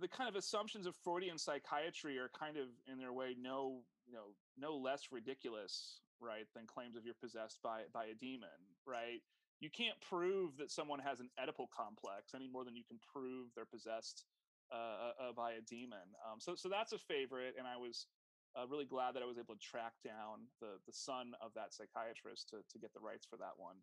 the 0.00 0.08
kind 0.08 0.28
of 0.28 0.36
assumptions 0.36 0.86
of 0.86 0.94
Freudian 1.02 1.38
psychiatry 1.38 2.18
are 2.18 2.30
kind 2.38 2.56
of, 2.56 2.68
in 2.90 2.98
their 2.98 3.12
way, 3.12 3.34
no, 3.40 3.80
you 4.06 4.12
know, 4.12 4.36
no 4.58 4.76
less 4.76 5.08
ridiculous, 5.10 6.00
right, 6.22 6.46
than 6.54 6.66
claims 6.66 6.96
of 6.96 7.04
you're 7.04 7.18
possessed 7.18 7.58
by 7.62 7.82
by 7.92 8.06
a 8.06 8.14
demon, 8.14 8.54
right? 8.86 9.20
You 9.60 9.70
can't 9.70 9.98
prove 10.00 10.56
that 10.58 10.70
someone 10.70 10.98
has 11.00 11.20
an 11.20 11.30
Oedipal 11.38 11.70
complex 11.70 12.34
any 12.34 12.48
more 12.48 12.64
than 12.64 12.74
you 12.74 12.82
can 12.86 12.98
prove 13.12 13.50
they're 13.54 13.66
possessed 13.66 14.24
uh, 14.72 15.12
uh, 15.20 15.32
by 15.36 15.52
a 15.52 15.62
demon. 15.62 16.14
Um, 16.24 16.40
so 16.40 16.54
so 16.54 16.68
that's 16.68 16.92
a 16.92 16.98
favorite, 16.98 17.54
and 17.58 17.66
I 17.66 17.76
was 17.76 18.06
uh, 18.56 18.66
really 18.66 18.84
glad 18.86 19.14
that 19.14 19.22
I 19.22 19.26
was 19.26 19.38
able 19.38 19.54
to 19.54 19.60
track 19.60 19.94
down 20.04 20.48
the 20.60 20.78
the 20.86 20.92
son 20.92 21.34
of 21.40 21.52
that 21.54 21.74
psychiatrist 21.74 22.48
to 22.50 22.62
to 22.62 22.78
get 22.78 22.92
the 22.94 23.00
rights 23.00 23.26
for 23.28 23.36
that 23.38 23.56
one. 23.56 23.76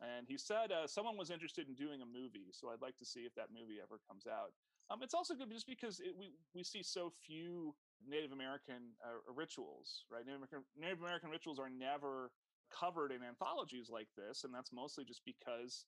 And 0.00 0.26
he 0.26 0.38
said 0.38 0.72
uh, 0.72 0.86
someone 0.86 1.16
was 1.16 1.30
interested 1.30 1.68
in 1.68 1.74
doing 1.74 2.00
a 2.00 2.08
movie, 2.08 2.50
so 2.50 2.70
I'd 2.70 2.80
like 2.80 2.96
to 2.96 3.04
see 3.04 3.20
if 3.20 3.34
that 3.34 3.52
movie 3.52 3.78
ever 3.82 4.00
comes 4.08 4.26
out. 4.26 4.56
Um, 4.90 5.02
it's 5.02 5.14
also 5.14 5.34
good 5.34 5.50
just 5.50 5.66
because 5.66 6.00
it, 6.00 6.16
we 6.18 6.32
we 6.54 6.64
see 6.64 6.82
so 6.82 7.12
few 7.24 7.74
Native 8.00 8.32
American 8.32 8.96
uh, 9.04 9.20
rituals, 9.32 10.04
right? 10.10 10.24
Native 10.24 10.42
American, 10.42 10.64
Native 10.78 11.00
American 11.00 11.30
rituals 11.30 11.58
are 11.58 11.70
never 11.70 12.30
covered 12.72 13.12
in 13.12 13.22
anthologies 13.22 13.90
like 13.92 14.08
this, 14.16 14.44
and 14.44 14.54
that's 14.54 14.72
mostly 14.72 15.04
just 15.04 15.22
because 15.24 15.84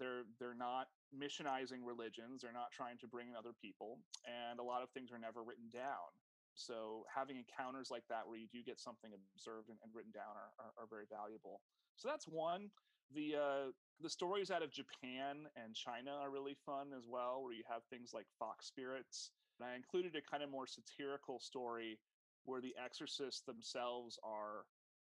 they're 0.00 0.24
they're 0.40 0.56
not 0.56 0.88
missionizing 1.12 1.84
religions 1.84 2.40
they're 2.40 2.56
not 2.56 2.72
trying 2.72 2.96
to 2.96 3.06
bring 3.06 3.28
in 3.28 3.36
other 3.36 3.52
people 3.60 4.00
and 4.24 4.58
a 4.58 4.64
lot 4.64 4.82
of 4.82 4.88
things 4.90 5.12
are 5.12 5.20
never 5.20 5.44
written 5.44 5.68
down. 5.72 6.08
So 6.54 7.04
having 7.08 7.40
encounters 7.40 7.88
like 7.88 8.04
that 8.08 8.28
where 8.28 8.36
you 8.36 8.48
do 8.52 8.60
get 8.64 8.80
something 8.80 9.10
observed 9.12 9.68
and, 9.68 9.78
and 9.80 9.88
written 9.94 10.12
down 10.12 10.36
are, 10.36 10.52
are, 10.60 10.72
are, 10.84 10.88
very 10.88 11.08
valuable. 11.08 11.64
So 11.96 12.08
that's 12.08 12.28
one. 12.28 12.68
The 13.14 13.36
uh, 13.36 13.66
the 14.00 14.10
stories 14.10 14.50
out 14.50 14.62
of 14.62 14.72
Japan 14.72 15.46
and 15.56 15.74
China 15.74 16.12
are 16.20 16.30
really 16.30 16.56
fun 16.66 16.88
as 16.96 17.04
well, 17.06 17.42
where 17.42 17.52
you 17.52 17.64
have 17.68 17.82
things 17.90 18.10
like 18.12 18.26
fox 18.38 18.66
spirits. 18.66 19.30
And 19.60 19.68
I 19.68 19.76
included 19.76 20.16
a 20.16 20.22
kind 20.22 20.42
of 20.42 20.50
more 20.50 20.66
satirical 20.66 21.38
story 21.38 21.98
where 22.44 22.60
the 22.60 22.74
exorcists 22.82 23.42
themselves 23.42 24.18
are 24.24 24.66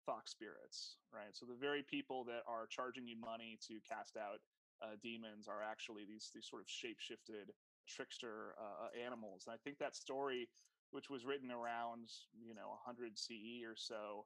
fox 0.06 0.32
spirits, 0.32 0.98
right? 1.14 1.32
So 1.34 1.46
the 1.46 1.56
very 1.56 1.84
people 1.84 2.24
that 2.26 2.44
are 2.48 2.68
charging 2.68 3.08
you 3.08 3.16
money 3.20 3.58
to 3.68 3.80
cast 3.88 4.18
out 4.18 4.40
uh, 4.82 4.98
demons 5.02 5.48
are 5.48 5.62
actually 5.62 6.06
these 6.06 6.32
these 6.34 6.48
sort 6.50 6.62
of 6.62 6.68
shape-shifted 6.70 7.54
trickster 7.88 8.56
uh, 8.58 8.88
uh 8.88 9.06
animals. 9.06 9.46
And 9.46 9.54
I 9.54 9.60
think 9.64 9.78
that 9.78 9.96
story, 9.96 10.50
which 10.90 11.10
was 11.10 11.26
written 11.26 11.52
around 11.52 12.10
you 12.42 12.56
know 12.56 12.74
100 12.86 13.18
CE 13.18 13.62
or 13.64 13.76
so, 13.76 14.26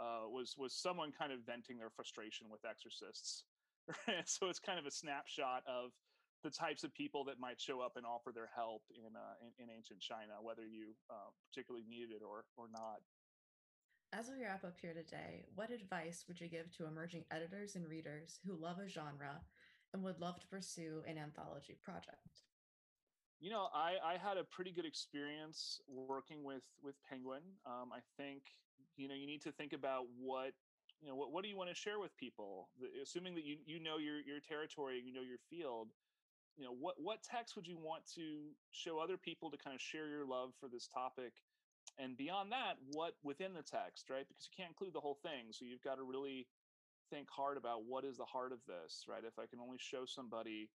uh, 0.00 0.28
was 0.28 0.54
was 0.58 0.74
someone 0.74 1.12
kind 1.12 1.32
of 1.32 1.46
venting 1.46 1.78
their 1.78 1.90
frustration 1.90 2.48
with 2.50 2.64
exorcists. 2.64 3.44
So 4.26 4.48
it's 4.48 4.58
kind 4.58 4.78
of 4.78 4.86
a 4.86 4.90
snapshot 4.90 5.62
of 5.66 5.90
the 6.42 6.50
types 6.50 6.82
of 6.82 6.92
people 6.94 7.24
that 7.24 7.38
might 7.38 7.60
show 7.60 7.80
up 7.80 7.96
and 7.96 8.04
offer 8.04 8.32
their 8.34 8.50
help 8.54 8.82
in 8.94 9.14
uh, 9.14 9.34
in, 9.40 9.64
in, 9.64 9.70
ancient 9.70 10.00
China, 10.00 10.42
whether 10.42 10.66
you 10.66 10.94
uh, 11.10 11.30
particularly 11.50 11.86
needed 11.88 12.10
it 12.10 12.22
or 12.22 12.44
or 12.56 12.66
not. 12.70 13.02
As 14.12 14.28
we 14.28 14.44
wrap 14.44 14.64
up 14.64 14.76
here 14.80 14.92
today, 14.92 15.46
what 15.54 15.70
advice 15.70 16.24
would 16.28 16.40
you 16.40 16.48
give 16.48 16.70
to 16.76 16.86
emerging 16.86 17.24
editors 17.30 17.76
and 17.76 17.88
readers 17.88 18.40
who 18.44 18.54
love 18.54 18.78
a 18.78 18.88
genre 18.88 19.40
and 19.94 20.02
would 20.02 20.20
love 20.20 20.38
to 20.40 20.46
pursue 20.48 21.02
an 21.06 21.16
anthology 21.16 21.78
project? 21.82 22.44
You 23.40 23.50
know, 23.50 23.68
I, 23.74 23.96
I 24.04 24.18
had 24.18 24.36
a 24.36 24.44
pretty 24.44 24.70
good 24.70 24.84
experience 24.84 25.80
working 25.88 26.44
with 26.44 26.62
with 26.82 26.96
Penguin. 27.08 27.42
Um, 27.66 27.90
I 27.92 28.00
think 28.16 28.42
you 28.96 29.08
know 29.08 29.14
you 29.14 29.26
need 29.26 29.42
to 29.42 29.52
think 29.52 29.72
about 29.72 30.04
what 30.18 30.52
you 31.02 31.08
know 31.08 31.14
what, 31.14 31.32
what 31.32 31.42
do 31.42 31.50
you 31.50 31.56
want 31.56 31.68
to 31.68 31.74
share 31.74 31.98
with 31.98 32.16
people? 32.16 32.70
Assuming 33.02 33.34
that 33.34 33.44
you 33.44 33.56
you 33.66 33.82
know 33.82 33.98
your 33.98 34.22
your 34.22 34.38
territory 34.38 35.02
you 35.04 35.12
know 35.12 35.20
your 35.20 35.42
field 35.50 35.88
you 36.56 36.64
know 36.64 36.72
what 36.78 36.94
what 36.98 37.22
text 37.22 37.56
would 37.56 37.66
you 37.66 37.76
want 37.76 38.06
to 38.14 38.54
show 38.70 38.98
other 38.98 39.16
people 39.16 39.50
to 39.50 39.58
kind 39.58 39.74
of 39.74 39.80
share 39.80 40.06
your 40.06 40.24
love 40.24 40.54
for 40.60 40.68
this 40.68 40.86
topic? 40.86 41.32
And 41.98 42.16
beyond 42.16 42.52
that 42.52 42.78
what 42.92 43.14
within 43.22 43.52
the 43.52 43.66
text 43.66 44.08
right? 44.08 44.24
Because 44.26 44.46
you 44.46 44.54
can't 44.56 44.70
include 44.70 44.94
the 44.94 45.02
whole 45.02 45.18
thing 45.22 45.50
so 45.50 45.66
you've 45.66 45.82
got 45.82 45.96
to 45.96 46.04
really 46.04 46.46
think 47.10 47.28
hard 47.28 47.58
about 47.58 47.84
what 47.84 48.04
is 48.04 48.16
the 48.16 48.24
heart 48.24 48.52
of 48.52 48.62
this 48.70 49.04
right? 49.10 49.26
If 49.26 49.38
i 49.42 49.46
can 49.50 49.58
only 49.58 49.78
show 49.78 50.06
somebody 50.06 50.70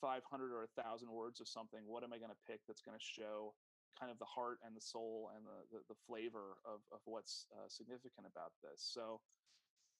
500 0.00 0.22
or 0.54 0.68
1000 0.78 1.10
words 1.10 1.40
of 1.40 1.48
something 1.48 1.80
what 1.86 2.02
am 2.02 2.12
i 2.12 2.18
going 2.18 2.30
to 2.30 2.44
pick 2.46 2.60
that's 2.66 2.82
going 2.82 2.98
to 2.98 3.04
show 3.04 3.54
kind 3.98 4.10
of 4.10 4.18
the 4.18 4.28
heart 4.28 4.58
and 4.66 4.74
the 4.74 4.82
soul 4.82 5.30
and 5.34 5.46
the 5.46 5.58
the, 5.70 5.80
the 5.88 5.98
flavor 6.06 6.58
of, 6.66 6.82
of 6.90 7.00
what's 7.04 7.46
uh, 7.54 7.68
significant 7.68 8.26
about 8.26 8.52
this? 8.62 8.82
So 8.82 9.20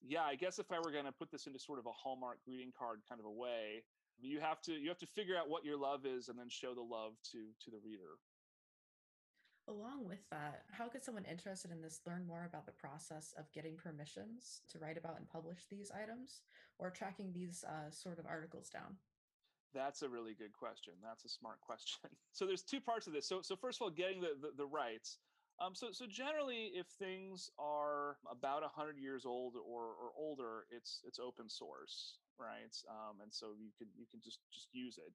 yeah 0.03 0.23
i 0.23 0.35
guess 0.35 0.59
if 0.59 0.71
i 0.73 0.79
were 0.79 0.91
going 0.91 1.05
to 1.05 1.13
put 1.13 1.31
this 1.31 1.47
into 1.47 1.59
sort 1.59 1.79
of 1.79 1.87
a 1.87 1.93
hallmark 1.93 2.39
greeting 2.45 2.73
card 2.77 3.01
kind 3.09 3.21
of 3.21 3.27
a 3.27 3.31
way 3.31 3.83
you 4.21 4.41
have 4.41 4.61
to 4.61 4.73
you 4.73 4.89
have 4.89 4.99
to 4.99 5.07
figure 5.07 5.37
out 5.37 5.49
what 5.49 5.65
your 5.65 5.77
love 5.77 6.07
is 6.07 6.29
and 6.29 6.39
then 6.39 6.49
show 6.49 6.75
the 6.75 6.83
love 6.83 7.13
to 7.23 7.39
to 7.63 7.71
the 7.71 7.79
reader 7.85 8.19
Along 9.67 10.07
with 10.07 10.21
that, 10.31 10.65
how 10.71 10.89
could 10.89 11.03
someone 11.03 11.25
interested 11.25 11.71
in 11.71 11.81
this 11.81 12.01
learn 12.07 12.27
more 12.27 12.45
about 12.45 12.67
the 12.67 12.73
process 12.73 13.33
of 13.39 13.51
getting 13.53 13.77
permissions 13.77 14.61
to 14.71 14.79
write 14.79 14.99
about 14.99 15.17
and 15.19 15.27
publish 15.27 15.65
these 15.71 15.91
items 15.91 16.43
or 16.79 16.91
tracking 16.91 17.33
these 17.33 17.65
uh, 17.67 17.91
sort 17.91 18.19
of 18.19 18.27
articles 18.27 18.69
down? 18.69 18.97
That's 19.73 20.03
a 20.03 20.09
really 20.09 20.35
good 20.35 20.53
question. 20.53 20.93
That's 21.03 21.25
a 21.25 21.31
smart 21.31 21.61
question. 21.67 22.11
So 22.33 22.47
there's 22.47 22.63
two 22.63 22.81
parts 22.81 23.07
of 23.07 23.15
this. 23.15 23.27
So 23.27 23.41
so 23.41 23.57
first 23.57 23.79
of 23.81 23.85
all, 23.85 23.91
getting 23.91 24.21
the 24.21 24.37
the, 24.41 24.53
the 24.55 24.67
rights. 24.67 25.19
Um, 25.65 25.75
so 25.75 25.89
so 25.93 26.07
generally, 26.07 26.73
if 26.75 26.87
things 26.87 27.51
are 27.59 28.17
about 28.31 28.63
hundred 28.75 28.99
years 28.99 29.25
old 29.25 29.55
or, 29.57 29.83
or 29.83 30.11
older, 30.17 30.65
it's 30.71 31.01
it's 31.07 31.19
open 31.19 31.49
source, 31.49 32.19
right? 32.39 32.75
Um, 32.89 33.21
and 33.23 33.33
so 33.33 33.53
you 33.59 33.71
can 33.79 33.89
you 33.97 34.07
can 34.11 34.21
just 34.23 34.41
just 34.53 34.69
use 34.73 34.99
it. 34.99 35.13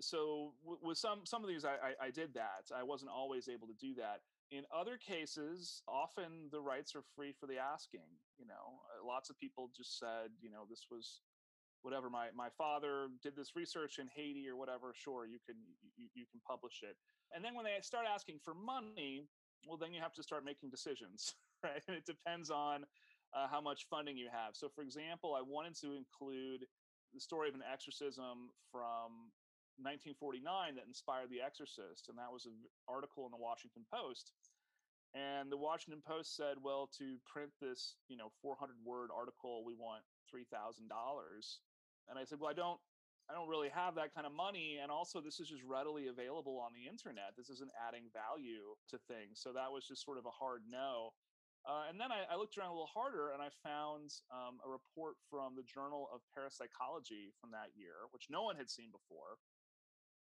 So, 0.00 0.54
with 0.64 0.96
some 0.96 1.26
some 1.26 1.42
of 1.42 1.48
these 1.48 1.64
I, 1.64 1.74
I, 1.74 2.06
I 2.06 2.10
did 2.10 2.32
that. 2.34 2.72
I 2.74 2.82
wasn't 2.82 3.10
always 3.10 3.48
able 3.48 3.66
to 3.66 3.74
do 3.74 3.94
that. 3.96 4.20
In 4.50 4.62
other 4.74 4.96
cases 4.96 5.82
often 5.88 6.48
the 6.52 6.60
rights 6.60 6.94
are 6.94 7.02
free 7.14 7.32
for 7.38 7.46
the 7.46 7.58
asking 7.58 8.06
you 8.38 8.46
know? 8.46 8.80
Uh, 8.92 9.06
lots 9.06 9.30
of 9.30 9.38
people 9.38 9.70
just 9.76 9.98
said 9.98 10.30
you 10.40 10.50
know 10.50 10.64
this 10.68 10.86
was 10.90 11.20
whatever 11.82 12.08
my 12.10 12.28
my 12.34 12.48
father 12.56 13.08
did 13.22 13.36
this 13.36 13.56
research 13.56 13.98
in 13.98 14.08
haiti 14.14 14.48
or 14.48 14.56
whatever 14.56 14.92
sure 14.94 15.26
you 15.26 15.38
can 15.44 15.56
you, 15.96 16.08
you 16.14 16.24
can 16.30 16.40
publish 16.46 16.82
it. 16.82 16.96
And 17.34 17.44
then 17.44 17.54
when 17.54 17.64
they 17.64 17.76
start 17.80 18.06
asking 18.06 18.38
for 18.44 18.54
money 18.54 19.26
well 19.66 19.76
then 19.76 19.92
you 19.92 20.00
have 20.00 20.12
to 20.12 20.22
start 20.22 20.44
making 20.44 20.70
decisions 20.70 21.34
right 21.64 21.82
and 21.88 21.96
it 21.96 22.04
depends 22.04 22.50
on 22.50 22.84
uh, 23.34 23.46
how 23.48 23.60
much 23.60 23.86
funding 23.88 24.16
you 24.16 24.28
have 24.30 24.54
so 24.54 24.68
for 24.68 24.82
example 24.82 25.34
i 25.34 25.42
wanted 25.42 25.74
to 25.74 25.94
include 25.94 26.66
the 27.14 27.20
story 27.20 27.48
of 27.48 27.54
an 27.54 27.62
exorcism 27.64 28.50
from 28.70 29.32
1949 29.80 30.76
that 30.76 30.88
inspired 30.88 31.28
The 31.28 31.44
Exorcist, 31.44 32.08
and 32.08 32.16
that 32.16 32.32
was 32.32 32.46
an 32.46 32.56
article 32.88 33.28
in 33.28 33.32
the 33.32 33.40
Washington 33.40 33.84
Post. 33.92 34.32
And 35.14 35.52
the 35.52 35.56
Washington 35.56 36.02
Post 36.04 36.36
said, 36.36 36.56
"Well, 36.62 36.88
to 36.98 37.16
print 37.24 37.52
this, 37.60 37.96
you 38.08 38.16
know, 38.16 38.32
400 38.42 38.76
word 38.84 39.10
article, 39.14 39.64
we 39.64 39.74
want 39.74 40.04
three 40.28 40.44
thousand 40.44 40.88
dollars." 40.88 41.60
And 42.08 42.18
I 42.18 42.24
said, 42.24 42.40
"Well, 42.40 42.50
I 42.50 42.54
don't, 42.54 42.80
I 43.26 43.34
don't 43.34 43.50
really 43.50 43.70
have 43.74 43.94
that 43.96 44.14
kind 44.14 44.26
of 44.26 44.32
money, 44.32 44.78
and 44.80 44.90
also 44.90 45.20
this 45.20 45.40
is 45.40 45.48
just 45.48 45.66
readily 45.66 46.06
available 46.06 46.62
on 46.62 46.70
the 46.70 46.86
internet. 46.86 47.34
This 47.34 47.50
isn't 47.50 47.70
adding 47.74 48.06
value 48.14 48.78
to 48.90 48.98
things." 49.10 49.42
So 49.42 49.52
that 49.52 49.70
was 49.70 49.86
just 49.86 50.04
sort 50.04 50.18
of 50.18 50.26
a 50.26 50.34
hard 50.34 50.62
no. 50.70 51.10
Uh, 51.66 51.90
and 51.90 51.98
then 51.98 52.14
I, 52.14 52.22
I, 52.30 52.38
looked 52.38 52.54
around 52.54 52.70
a 52.70 52.78
little 52.78 52.94
harder 52.94 53.34
and 53.34 53.42
I 53.42 53.50
found 53.66 54.14
um, 54.30 54.62
a 54.62 54.70
report 54.70 55.18
from 55.26 55.58
the 55.58 55.66
Journal 55.66 56.06
of 56.14 56.22
Parapsychology 56.30 57.34
from 57.42 57.50
that 57.50 57.74
year, 57.74 58.06
which 58.14 58.30
no 58.30 58.46
one 58.46 58.54
had 58.54 58.70
seen 58.70 58.94
before 58.94 59.42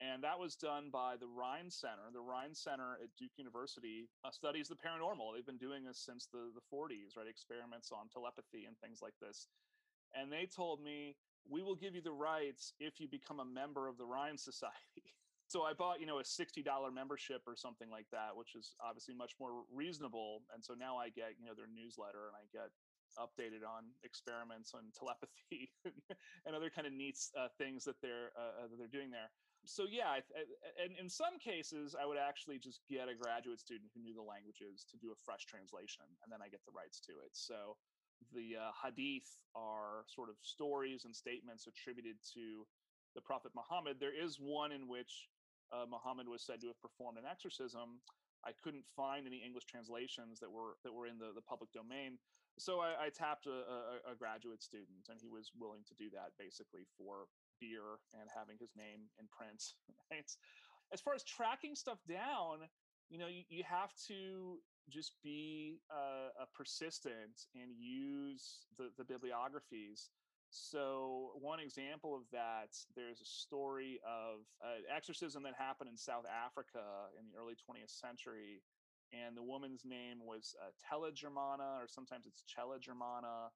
and 0.03 0.23
that 0.23 0.39
was 0.39 0.55
done 0.55 0.89
by 0.91 1.15
the 1.15 1.27
Rhine 1.27 1.71
Center. 1.71 2.11
The 2.11 2.23
Rhine 2.23 2.55
Center 2.55 2.99
at 2.99 3.13
Duke 3.15 3.35
University 3.37 4.09
uh, 4.25 4.31
studies 4.31 4.67
the 4.67 4.75
paranormal. 4.75 5.31
They've 5.31 5.45
been 5.45 5.61
doing 5.61 5.83
this 5.83 6.03
since 6.03 6.27
the, 6.27 6.51
the 6.51 6.65
40s, 6.67 7.15
right? 7.15 7.27
Experiments 7.27 7.91
on 7.91 8.11
telepathy 8.11 8.65
and 8.65 8.75
things 8.83 8.99
like 9.01 9.15
this. 9.21 9.47
And 10.11 10.31
they 10.31 10.45
told 10.49 10.81
me, 10.83 11.15
we 11.49 11.61
will 11.61 11.75
give 11.75 11.95
you 11.95 12.01
the 12.01 12.11
rights 12.11 12.73
if 12.79 12.99
you 12.99 13.07
become 13.07 13.39
a 13.39 13.45
member 13.45 13.87
of 13.87 13.97
the 13.97 14.05
Rhine 14.05 14.37
Society. 14.37 15.03
so 15.47 15.63
I 15.63 15.73
bought, 15.73 15.99
you 15.99 16.05
know, 16.05 16.19
a 16.19 16.23
$60 16.23 16.63
membership 16.93 17.41
or 17.47 17.55
something 17.55 17.89
like 17.89 18.07
that, 18.11 18.35
which 18.35 18.55
is 18.55 18.75
obviously 18.83 19.13
much 19.13 19.33
more 19.39 19.63
reasonable. 19.73 20.43
And 20.53 20.63
so 20.63 20.73
now 20.73 20.97
I 20.97 21.09
get, 21.09 21.35
you 21.39 21.45
know, 21.45 21.53
their 21.55 21.69
newsletter 21.69 22.31
and 22.31 22.37
I 22.37 22.45
get 22.51 22.71
updated 23.19 23.61
on 23.61 23.93
experiments 24.03 24.73
on 24.73 24.89
telepathy 24.97 25.69
and 26.45 26.55
other 26.55 26.71
kind 26.73 26.87
of 26.87 26.93
neat 26.93 27.17
uh, 27.37 27.47
things 27.59 27.83
that 27.85 28.01
they're 28.01 28.33
uh, 28.33 28.65
that 28.65 28.77
they're 28.79 28.89
doing 28.89 29.11
there 29.11 29.29
so 29.65 29.87
yeah, 29.87 30.19
and 30.75 30.91
in 30.99 31.09
some 31.09 31.39
cases, 31.39 31.95
I 31.95 32.05
would 32.05 32.19
actually 32.19 32.59
just 32.59 32.81
get 32.89 33.07
a 33.07 33.15
graduate 33.15 33.59
student 33.59 33.91
who 33.95 34.03
knew 34.03 34.13
the 34.13 34.23
languages 34.23 34.85
to 34.91 34.97
do 34.99 35.11
a 35.11 35.17
fresh 35.23 35.45
translation, 35.47 36.03
and 36.23 36.31
then 36.31 36.43
I 36.43 36.51
get 36.51 36.59
the 36.67 36.75
rights 36.75 36.99
to 37.07 37.13
it. 37.23 37.31
So 37.31 37.79
the 38.31 38.55
uh, 38.59 38.71
hadith 38.83 39.43
are 39.55 40.05
sort 40.07 40.29
of 40.29 40.35
stories 40.41 41.05
and 41.05 41.15
statements 41.15 41.67
attributed 41.67 42.15
to 42.33 42.65
the 43.15 43.21
Prophet 43.21 43.51
Muhammad. 43.55 43.97
There 43.99 44.13
is 44.13 44.37
one 44.39 44.71
in 44.71 44.87
which 44.87 45.29
uh, 45.71 45.85
Muhammad 45.89 46.27
was 46.27 46.41
said 46.45 46.61
to 46.61 46.67
have 46.67 46.81
performed 46.81 47.17
an 47.17 47.25
exorcism. 47.29 48.01
I 48.45 48.51
couldn't 48.63 48.85
find 48.95 49.25
any 49.25 49.41
English 49.41 49.65
translations 49.65 50.39
that 50.39 50.51
were 50.51 50.75
that 50.83 50.91
were 50.91 51.07
in 51.07 51.17
the, 51.17 51.31
the 51.33 51.41
public 51.41 51.71
domain. 51.71 52.19
So 52.59 52.81
I, 52.81 53.07
I 53.07 53.09
tapped 53.09 53.47
a, 53.47 53.65
a, 53.65 54.13
a, 54.13 54.15
graduate 54.15 54.61
student, 54.61 55.09
and 55.09 55.17
he 55.17 55.27
was 55.27 55.49
willing 55.57 55.81
to 55.89 55.95
do 55.95 56.11
that 56.13 56.37
basically 56.37 56.85
for 56.97 57.25
beer 57.59 57.97
and 58.13 58.29
having 58.29 58.57
his 58.61 58.69
name 58.77 59.09
in 59.17 59.25
print. 59.31 59.73
Right? 60.11 60.29
As 60.93 61.01
far 61.01 61.15
as 61.15 61.23
tracking 61.23 61.73
stuff 61.73 61.97
down, 62.07 62.69
you 63.09 63.17
know, 63.17 63.25
you, 63.25 63.41
you 63.49 63.63
have 63.65 63.89
to 64.05 64.59
just 64.89 65.13
be 65.23 65.79
uh, 65.91 66.45
persistent 66.55 67.47
and 67.55 67.71
use 67.77 68.65
the, 68.77 68.89
the 68.97 69.03
bibliographies. 69.03 70.09
So, 70.49 71.31
one 71.41 71.59
example 71.59 72.13
of 72.13 72.21
that, 72.31 72.77
there's 72.95 73.21
a 73.21 73.25
story 73.25 73.99
of 74.05 74.45
an 74.61 74.83
exorcism 74.95 75.41
that 75.43 75.53
happened 75.57 75.89
in 75.89 75.97
South 75.97 76.25
Africa 76.29 77.09
in 77.17 77.25
the 77.25 77.33
early 77.39 77.55
20th 77.55 77.89
century. 77.89 78.61
And 79.13 79.37
the 79.37 79.43
woman's 79.43 79.81
name 79.85 80.21
was 80.21 80.55
uh, 80.61 80.69
Tella 80.77 81.11
Germana, 81.11 81.81
or 81.81 81.87
sometimes 81.87 82.25
it's 82.25 82.43
Cella 82.45 82.77
Germana. 82.77 83.49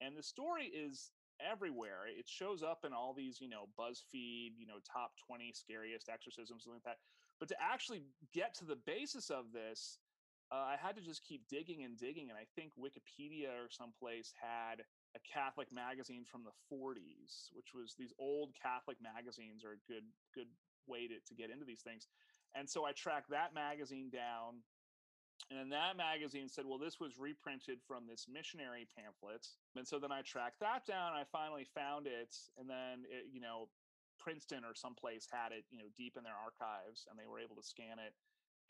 And 0.00 0.16
the 0.16 0.22
story 0.22 0.66
is 0.66 1.10
everywhere. 1.38 2.06
It 2.06 2.28
shows 2.28 2.62
up 2.62 2.84
in 2.84 2.92
all 2.92 3.14
these, 3.14 3.40
you 3.40 3.48
know, 3.48 3.68
BuzzFeed, 3.78 4.58
you 4.58 4.66
know, 4.66 4.78
top 4.82 5.12
20 5.26 5.52
scariest 5.54 6.08
exorcisms, 6.08 6.64
something 6.64 6.80
like 6.84 6.84
that. 6.84 6.98
But 7.38 7.48
to 7.48 7.56
actually 7.60 8.02
get 8.32 8.54
to 8.58 8.64
the 8.64 8.78
basis 8.86 9.30
of 9.30 9.52
this, 9.52 9.98
uh, 10.52 10.66
I 10.68 10.76
had 10.76 10.96
to 10.96 11.02
just 11.02 11.24
keep 11.24 11.48
digging 11.48 11.84
and 11.84 11.98
digging. 11.98 12.30
And 12.30 12.38
I 12.38 12.46
think 12.56 12.74
Wikipedia 12.78 13.50
or 13.64 13.70
someplace 13.70 14.34
had 14.40 14.84
a 15.16 15.20
Catholic 15.24 15.72
magazine 15.72 16.24
from 16.24 16.44
the 16.44 16.54
40s, 16.72 17.48
which 17.54 17.74
was 17.74 17.96
these 17.98 18.14
old 18.20 18.52
Catholic 18.60 18.98
magazines 19.02 19.64
are 19.64 19.72
a 19.74 19.86
good 19.88 20.04
good 20.34 20.48
way 20.88 21.08
to, 21.08 21.16
to 21.28 21.34
get 21.34 21.50
into 21.50 21.64
these 21.66 21.82
things. 21.82 22.08
And 22.54 22.68
so 22.70 22.86
I 22.86 22.92
tracked 22.92 23.30
that 23.30 23.54
magazine 23.54 24.10
down 24.10 24.60
And 25.50 25.58
then 25.58 25.70
that 25.70 25.96
magazine 25.96 26.48
said, 26.48 26.66
well, 26.66 26.78
this 26.78 27.00
was 27.00 27.18
reprinted 27.18 27.78
from 27.86 28.06
this 28.08 28.26
missionary 28.30 28.88
pamphlet. 28.96 29.46
And 29.76 29.86
so 29.86 29.98
then 29.98 30.12
I 30.12 30.22
tracked 30.22 30.60
that 30.60 30.86
down. 30.86 31.14
I 31.14 31.24
finally 31.30 31.66
found 31.74 32.06
it. 32.08 32.34
And 32.58 32.68
then, 32.70 33.04
it, 33.10 33.26
you 33.32 33.40
know, 33.40 33.68
Princeton 34.18 34.64
or 34.64 34.74
someplace 34.74 35.28
had 35.30 35.52
it, 35.52 35.64
you 35.70 35.78
know, 35.78 35.90
deep 35.96 36.16
in 36.18 36.24
their 36.24 36.38
archives 36.38 37.06
and 37.10 37.18
they 37.18 37.26
were 37.28 37.40
able 37.40 37.56
to 37.56 37.62
scan 37.62 37.98
it 37.98 38.14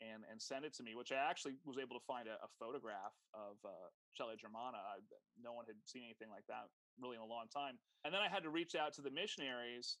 and, 0.01 0.23
and 0.29 0.41
send 0.41 0.65
it 0.65 0.73
to 0.77 0.83
me, 0.83 0.95
which 0.95 1.11
I 1.11 1.19
actually 1.19 1.59
was 1.65 1.77
able 1.77 1.97
to 1.97 2.05
find 2.05 2.27
a, 2.27 2.37
a 2.41 2.49
photograph 2.59 3.13
of 3.33 3.57
uh, 3.65 3.89
Coeli 4.15 4.37
Germana. 4.39 4.81
I, 4.81 5.01
no 5.41 5.53
one 5.53 5.65
had 5.65 5.77
seen 5.85 6.03
anything 6.05 6.29
like 6.29 6.45
that 6.47 6.69
really 7.01 7.17
in 7.17 7.23
a 7.23 7.29
long 7.29 7.45
time. 7.51 7.77
And 8.05 8.13
then 8.13 8.21
I 8.21 8.29
had 8.29 8.43
to 8.43 8.49
reach 8.49 8.75
out 8.75 8.93
to 8.95 9.01
the 9.01 9.11
missionaries 9.11 9.97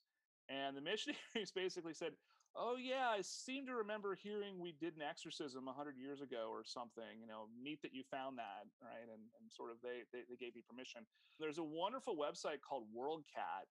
and 0.49 0.75
the 0.75 0.81
missionaries 0.85 1.51
basically 1.53 1.93
said, 1.93 2.13
oh 2.55 2.77
yeah 2.77 3.09
i 3.09 3.17
seem 3.21 3.65
to 3.65 3.73
remember 3.73 4.13
hearing 4.13 4.61
we 4.61 4.73
did 4.77 4.95
an 4.95 5.01
exorcism 5.01 5.65
100 5.65 5.97
years 5.97 6.21
ago 6.21 6.49
or 6.53 6.61
something 6.63 7.17
you 7.19 7.25
know 7.25 7.49
neat 7.57 7.81
that 7.81 7.93
you 7.93 8.03
found 8.13 8.37
that 8.37 8.69
right 8.81 9.09
and, 9.09 9.25
and 9.41 9.49
sort 9.49 9.73
of 9.73 9.77
they, 9.81 10.05
they, 10.13 10.21
they 10.29 10.37
gave 10.37 10.53
me 10.53 10.61
permission 10.61 11.01
there's 11.39 11.57
a 11.57 11.65
wonderful 11.65 12.13
website 12.13 12.61
called 12.61 12.85
worldcat 12.93 13.65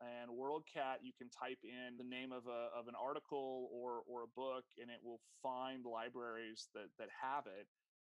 and 0.00 0.30
worldcat 0.30 1.02
you 1.02 1.12
can 1.16 1.28
type 1.30 1.58
in 1.62 1.96
the 1.98 2.04
name 2.04 2.32
of 2.32 2.46
a 2.46 2.68
of 2.76 2.88
an 2.88 2.94
article 2.98 3.70
or 3.72 4.02
or 4.08 4.24
a 4.24 4.30
book 4.36 4.64
and 4.80 4.90
it 4.90 4.98
will 5.04 5.20
find 5.42 5.84
libraries 5.84 6.68
that 6.74 6.88
that 6.98 7.08
have 7.10 7.46
it. 7.46 7.66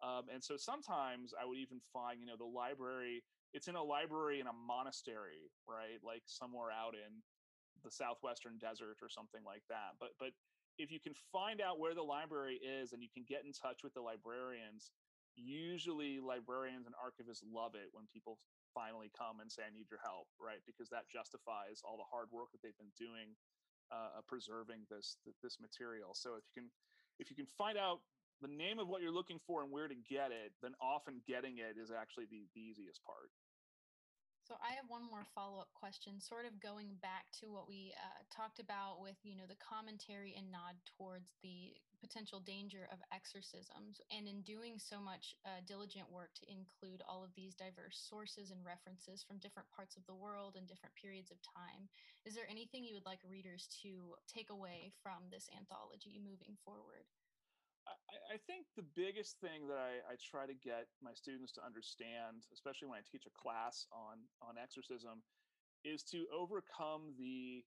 Um, 0.04 0.28
and 0.34 0.44
so 0.44 0.58
sometimes 0.58 1.34
i 1.40 1.46
would 1.46 1.58
even 1.60 1.80
find 1.94 2.20
you 2.20 2.26
know 2.26 2.38
the 2.38 2.46
library 2.46 3.24
it's 3.54 3.68
in 3.68 3.76
a 3.76 3.84
library 3.84 4.40
in 4.42 4.48
a 4.48 4.54
monastery 4.54 5.52
right? 5.68 6.00
Like 6.04 6.24
somewhere 6.26 6.72
out 6.72 6.96
in 6.96 7.22
the 7.84 7.92
southwestern 7.92 8.58
desert 8.60 8.98
or 9.02 9.10
something 9.10 9.42
like 9.46 9.64
that. 9.70 9.96
But 10.00 10.12
but 10.20 10.32
if 10.78 10.92
you 10.92 11.00
can 11.00 11.14
find 11.32 11.62
out 11.62 11.80
where 11.80 11.94
the 11.94 12.04
library 12.04 12.60
is 12.60 12.94
and 12.94 13.02
you 13.04 13.10
can 13.14 13.24
get 13.28 13.46
in 13.46 13.54
touch 13.54 13.84
with 13.84 13.94
the 13.94 14.02
librarians 14.02 14.92
usually 15.36 16.20
librarians 16.20 16.86
and 16.86 16.96
archivists 16.96 17.42
love 17.46 17.74
it 17.76 17.90
when 17.92 18.06
people 18.14 18.38
finally 18.74 19.14
come 19.14 19.40
and 19.40 19.50
say 19.50 19.64
i 19.64 19.72
need 19.72 19.88
your 19.90 20.02
help 20.04 20.28
right? 20.42 20.60
Because 20.68 20.90
that 20.90 21.08
justifies 21.08 21.80
all 21.86 21.96
the 21.96 22.10
hard 22.10 22.28
work 22.34 22.52
that 22.52 22.62
they've 22.62 22.78
been 22.78 22.94
doing 23.00 23.32
uh, 23.94 24.20
preserving 24.28 24.84
this 24.90 25.18
this 25.42 25.62
material. 25.62 26.12
So 26.18 26.36
if 26.36 26.44
you 26.50 26.54
can 26.62 26.68
if 27.20 27.30
you 27.30 27.36
can 27.38 27.48
find 27.58 27.78
out 27.78 28.02
the 28.42 28.52
name 28.52 28.80
of 28.80 28.90
what 28.90 29.02
you're 29.02 29.14
looking 29.14 29.40
for 29.46 29.64
and 29.64 29.72
where 29.72 29.88
to 29.88 29.96
get 30.10 30.36
it 30.36 30.52
then 30.62 30.74
often 30.82 31.22
getting 31.24 31.64
it 31.64 31.80
is 31.80 31.92
actually 31.94 32.26
the, 32.28 32.44
the 32.56 32.62
easiest 32.62 33.00
part 33.06 33.32
so 34.44 34.60
I 34.60 34.76
have 34.76 34.92
one 34.92 35.08
more 35.08 35.24
follow-up 35.32 35.72
question, 35.72 36.20
sort 36.20 36.44
of 36.44 36.60
going 36.60 37.00
back 37.00 37.32
to 37.40 37.48
what 37.48 37.64
we 37.64 37.96
uh, 37.96 38.28
talked 38.28 38.60
about 38.60 39.00
with, 39.00 39.16
you 39.24 39.40
know, 39.40 39.48
the 39.48 39.60
commentary 39.64 40.36
and 40.36 40.52
nod 40.52 40.76
towards 40.84 41.32
the 41.40 41.80
potential 42.04 42.44
danger 42.44 42.84
of 42.92 43.00
exorcisms, 43.16 44.04
and 44.12 44.28
in 44.28 44.44
doing 44.44 44.76
so 44.76 45.00
much 45.00 45.40
uh, 45.48 45.64
diligent 45.64 46.12
work 46.12 46.36
to 46.36 46.46
include 46.52 47.00
all 47.08 47.24
of 47.24 47.32
these 47.40 47.56
diverse 47.56 47.96
sources 47.96 48.52
and 48.52 48.60
references 48.68 49.24
from 49.24 49.40
different 49.40 49.72
parts 49.72 49.96
of 49.96 50.04
the 50.12 50.20
world 50.20 50.60
and 50.60 50.68
different 50.68 50.92
periods 51.00 51.32
of 51.32 51.40
time, 51.40 51.88
is 52.28 52.36
there 52.36 52.52
anything 52.52 52.84
you 52.84 53.00
would 53.00 53.08
like 53.08 53.24
readers 53.24 53.72
to 53.80 54.20
take 54.28 54.52
away 54.52 54.92
from 55.00 55.32
this 55.32 55.48
anthology 55.56 56.20
moving 56.20 56.60
forward? 56.68 57.08
I, 57.88 58.36
I 58.36 58.38
think 58.48 58.66
the 58.76 58.86
biggest 58.96 59.40
thing 59.40 59.68
that 59.68 59.78
I, 59.78 60.14
I 60.14 60.16
try 60.20 60.46
to 60.46 60.54
get 60.54 60.88
my 61.02 61.14
students 61.14 61.52
to 61.54 61.66
understand, 61.66 62.48
especially 62.54 62.88
when 62.88 63.00
I 63.00 63.06
teach 63.06 63.26
a 63.26 63.34
class 63.36 63.86
on 63.92 64.24
on 64.42 64.56
exorcism, 64.62 65.22
is 65.84 66.04
to 66.16 66.26
overcome 66.32 67.14
the 67.18 67.64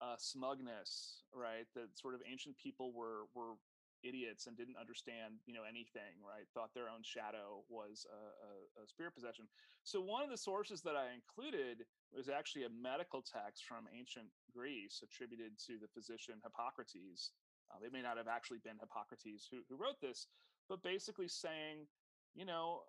uh, 0.00 0.16
smugness, 0.18 1.24
right? 1.34 1.68
That 1.74 1.92
sort 1.94 2.14
of 2.14 2.20
ancient 2.30 2.56
people 2.56 2.92
were 2.92 3.28
were 3.34 3.56
idiots 4.02 4.46
and 4.46 4.56
didn't 4.56 4.80
understand, 4.80 5.34
you 5.44 5.52
know, 5.52 5.68
anything, 5.68 6.16
right? 6.24 6.48
Thought 6.54 6.72
their 6.72 6.88
own 6.88 7.04
shadow 7.04 7.60
was 7.68 8.06
a, 8.08 8.80
a, 8.80 8.84
a 8.84 8.88
spirit 8.88 9.14
possession. 9.14 9.44
So 9.84 10.00
one 10.00 10.24
of 10.24 10.30
the 10.30 10.40
sources 10.40 10.80
that 10.82 10.96
I 10.96 11.12
included 11.12 11.84
was 12.12 12.28
actually 12.28 12.64
a 12.64 12.72
medical 12.72 13.20
text 13.20 13.64
from 13.68 13.84
ancient 13.92 14.32
Greece 14.56 15.04
attributed 15.04 15.52
to 15.66 15.76
the 15.76 15.88
physician 15.92 16.40
Hippocrates, 16.42 17.32
um, 17.70 17.84
it 17.84 17.92
may 17.92 18.02
not 18.02 18.16
have 18.16 18.28
actually 18.28 18.58
been 18.62 18.78
Hippocrates 18.78 19.48
who, 19.50 19.58
who 19.68 19.76
wrote 19.76 20.00
this, 20.00 20.26
but 20.68 20.82
basically 20.82 21.28
saying, 21.28 21.86
you 22.34 22.44
know, 22.44 22.82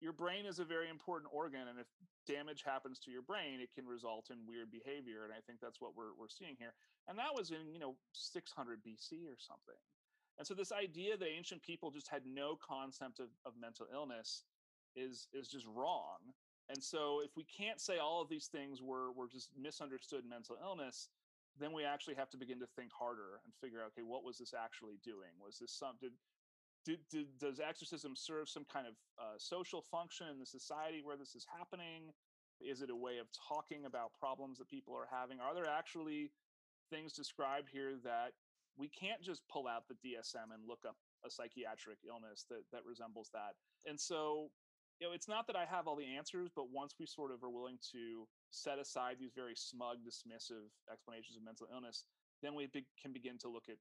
your 0.00 0.12
brain 0.12 0.46
is 0.46 0.58
a 0.58 0.64
very 0.64 0.88
important 0.88 1.32
organ, 1.32 1.68
and 1.68 1.78
if 1.78 1.86
damage 2.26 2.62
happens 2.64 2.98
to 3.00 3.10
your 3.10 3.22
brain, 3.22 3.60
it 3.60 3.72
can 3.74 3.86
result 3.86 4.28
in 4.30 4.46
weird 4.46 4.70
behavior. 4.70 5.24
And 5.24 5.32
I 5.32 5.40
think 5.46 5.60
that's 5.60 5.80
what 5.80 5.96
we're, 5.96 6.12
we're 6.18 6.28
seeing 6.28 6.56
here. 6.58 6.74
And 7.08 7.18
that 7.18 7.34
was 7.34 7.50
in, 7.50 7.72
you 7.72 7.78
know, 7.78 7.96
600 8.12 8.80
BC 8.80 9.28
or 9.28 9.36
something. 9.38 9.80
And 10.38 10.46
so 10.46 10.54
this 10.54 10.72
idea 10.72 11.16
that 11.16 11.28
ancient 11.28 11.62
people 11.62 11.90
just 11.90 12.08
had 12.08 12.22
no 12.26 12.58
concept 12.58 13.20
of, 13.20 13.28
of 13.46 13.52
mental 13.60 13.86
illness 13.92 14.42
is 14.96 15.28
is 15.32 15.48
just 15.48 15.66
wrong. 15.66 16.18
And 16.68 16.82
so 16.82 17.20
if 17.24 17.36
we 17.36 17.44
can't 17.44 17.80
say 17.80 17.98
all 17.98 18.20
of 18.22 18.28
these 18.28 18.46
things 18.46 18.82
were 18.82 19.12
were 19.12 19.28
just 19.28 19.50
misunderstood 19.56 20.24
mental 20.28 20.56
illness, 20.62 21.08
then 21.58 21.72
we 21.72 21.84
actually 21.84 22.14
have 22.14 22.30
to 22.30 22.36
begin 22.36 22.58
to 22.58 22.66
think 22.74 22.90
harder 22.92 23.40
and 23.44 23.54
figure 23.60 23.80
out 23.80 23.92
okay 23.94 24.02
what 24.02 24.24
was 24.24 24.38
this 24.38 24.54
actually 24.54 24.98
doing? 25.04 25.30
Was 25.38 25.58
this 25.58 25.72
some 25.72 25.94
did, 26.00 26.12
did, 26.84 27.00
did 27.10 27.26
does 27.38 27.60
exorcism 27.60 28.14
serve 28.16 28.48
some 28.48 28.66
kind 28.70 28.86
of 28.86 28.94
uh, 29.18 29.38
social 29.38 29.82
function 29.82 30.26
in 30.28 30.38
the 30.38 30.46
society 30.46 31.00
where 31.02 31.16
this 31.16 31.34
is 31.34 31.46
happening? 31.46 32.10
Is 32.60 32.82
it 32.82 32.90
a 32.90 32.96
way 32.96 33.18
of 33.18 33.26
talking 33.34 33.84
about 33.84 34.14
problems 34.18 34.58
that 34.58 34.68
people 34.68 34.94
are 34.94 35.08
having? 35.10 35.40
Are 35.40 35.54
there 35.54 35.68
actually 35.68 36.30
things 36.90 37.12
described 37.12 37.68
here 37.72 37.94
that 38.04 38.32
we 38.76 38.88
can't 38.88 39.22
just 39.22 39.42
pull 39.48 39.66
out 39.66 39.86
the 39.86 39.94
dsm 39.94 40.50
and 40.52 40.66
look 40.66 40.82
up 40.86 40.96
a 41.24 41.30
psychiatric 41.30 41.98
illness 42.06 42.46
that 42.50 42.62
that 42.72 42.82
resembles 42.84 43.30
that? 43.32 43.54
And 43.86 43.98
so 43.98 44.50
you 45.00 45.08
know, 45.08 45.14
it's 45.14 45.28
not 45.28 45.46
that 45.48 45.56
I 45.56 45.64
have 45.64 45.86
all 45.86 45.96
the 45.96 46.16
answers, 46.16 46.50
but 46.54 46.70
once 46.70 46.94
we 46.98 47.06
sort 47.06 47.32
of 47.32 47.42
are 47.42 47.50
willing 47.50 47.78
to 47.92 48.26
set 48.54 48.78
aside 48.78 49.18
these 49.18 49.34
very 49.34 49.58
smug, 49.58 49.98
dismissive 50.06 50.70
explanations 50.86 51.34
of 51.34 51.42
mental 51.42 51.66
illness, 51.74 52.06
then 52.42 52.54
we 52.54 52.70
be- 52.70 52.86
can 52.94 53.12
begin 53.12 53.36
to 53.42 53.48
look 53.50 53.66
at 53.68 53.76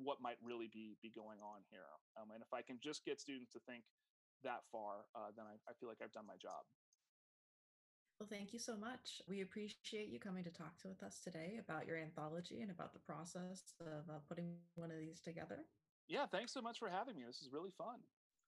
what 0.00 0.20
might 0.20 0.40
really 0.40 0.70
be 0.72 0.96
be 1.02 1.12
going 1.12 1.40
on 1.44 1.60
here. 1.68 1.92
Um, 2.16 2.32
and 2.32 2.40
if 2.40 2.52
I 2.52 2.62
can 2.62 2.80
just 2.80 3.04
get 3.04 3.20
students 3.20 3.52
to 3.52 3.60
think 3.68 3.84
that 4.44 4.64
far, 4.72 5.04
uh, 5.14 5.34
then 5.36 5.44
I, 5.44 5.60
I 5.68 5.72
feel 5.76 5.88
like 5.88 6.00
I've 6.00 6.12
done 6.12 6.26
my 6.26 6.40
job. 6.40 6.64
Well, 8.18 8.28
thank 8.28 8.52
you 8.52 8.58
so 8.58 8.76
much. 8.76 9.22
We 9.28 9.42
appreciate 9.42 10.08
you 10.10 10.18
coming 10.18 10.42
to 10.42 10.50
talk 10.50 10.76
to 10.82 10.88
with 10.88 11.02
us 11.04 11.20
today 11.22 11.60
about 11.62 11.86
your 11.86 11.96
anthology 11.96 12.62
and 12.62 12.70
about 12.70 12.92
the 12.92 12.98
process 13.06 13.74
of 13.80 14.10
uh, 14.10 14.18
putting 14.28 14.58
one 14.74 14.90
of 14.90 14.98
these 14.98 15.20
together. 15.20 15.62
Yeah, 16.08 16.26
thanks 16.26 16.52
so 16.52 16.60
much 16.60 16.78
for 16.78 16.88
having 16.88 17.16
me. 17.16 17.24
This 17.26 17.42
is 17.42 17.52
really 17.52 17.70
fun. 17.78 18.02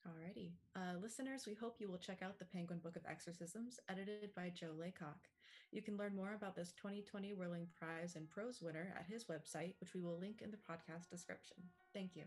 Alrighty. 0.09 0.53
Uh, 0.75 0.99
listeners, 1.01 1.45
we 1.47 1.55
hope 1.55 1.77
you 1.79 1.89
will 1.89 1.99
check 1.99 2.23
out 2.23 2.39
the 2.39 2.47
Penguin 2.47 2.81
Book 2.83 2.97
of 2.97 3.03
Exorcisms, 3.09 3.79
edited 3.89 4.35
by 4.35 4.49
Joe 4.49 4.73
Laycock. 4.79 5.29
You 5.71 5.83
can 5.83 5.97
learn 5.97 6.17
more 6.17 6.35
about 6.35 6.57
this 6.57 6.73
2020 6.83 7.33
Whirling 7.35 7.69
Prize 7.79 8.17
and 8.17 8.29
Prose 8.29 8.61
winner 8.61 8.93
at 8.99 9.07
his 9.07 9.27
website, 9.31 9.75
which 9.79 9.95
we 9.95 10.03
will 10.03 10.19
link 10.19 10.43
in 10.43 10.51
the 10.51 10.59
podcast 10.59 11.09
description. 11.11 11.59
Thank 11.95 12.17
you. 12.17 12.25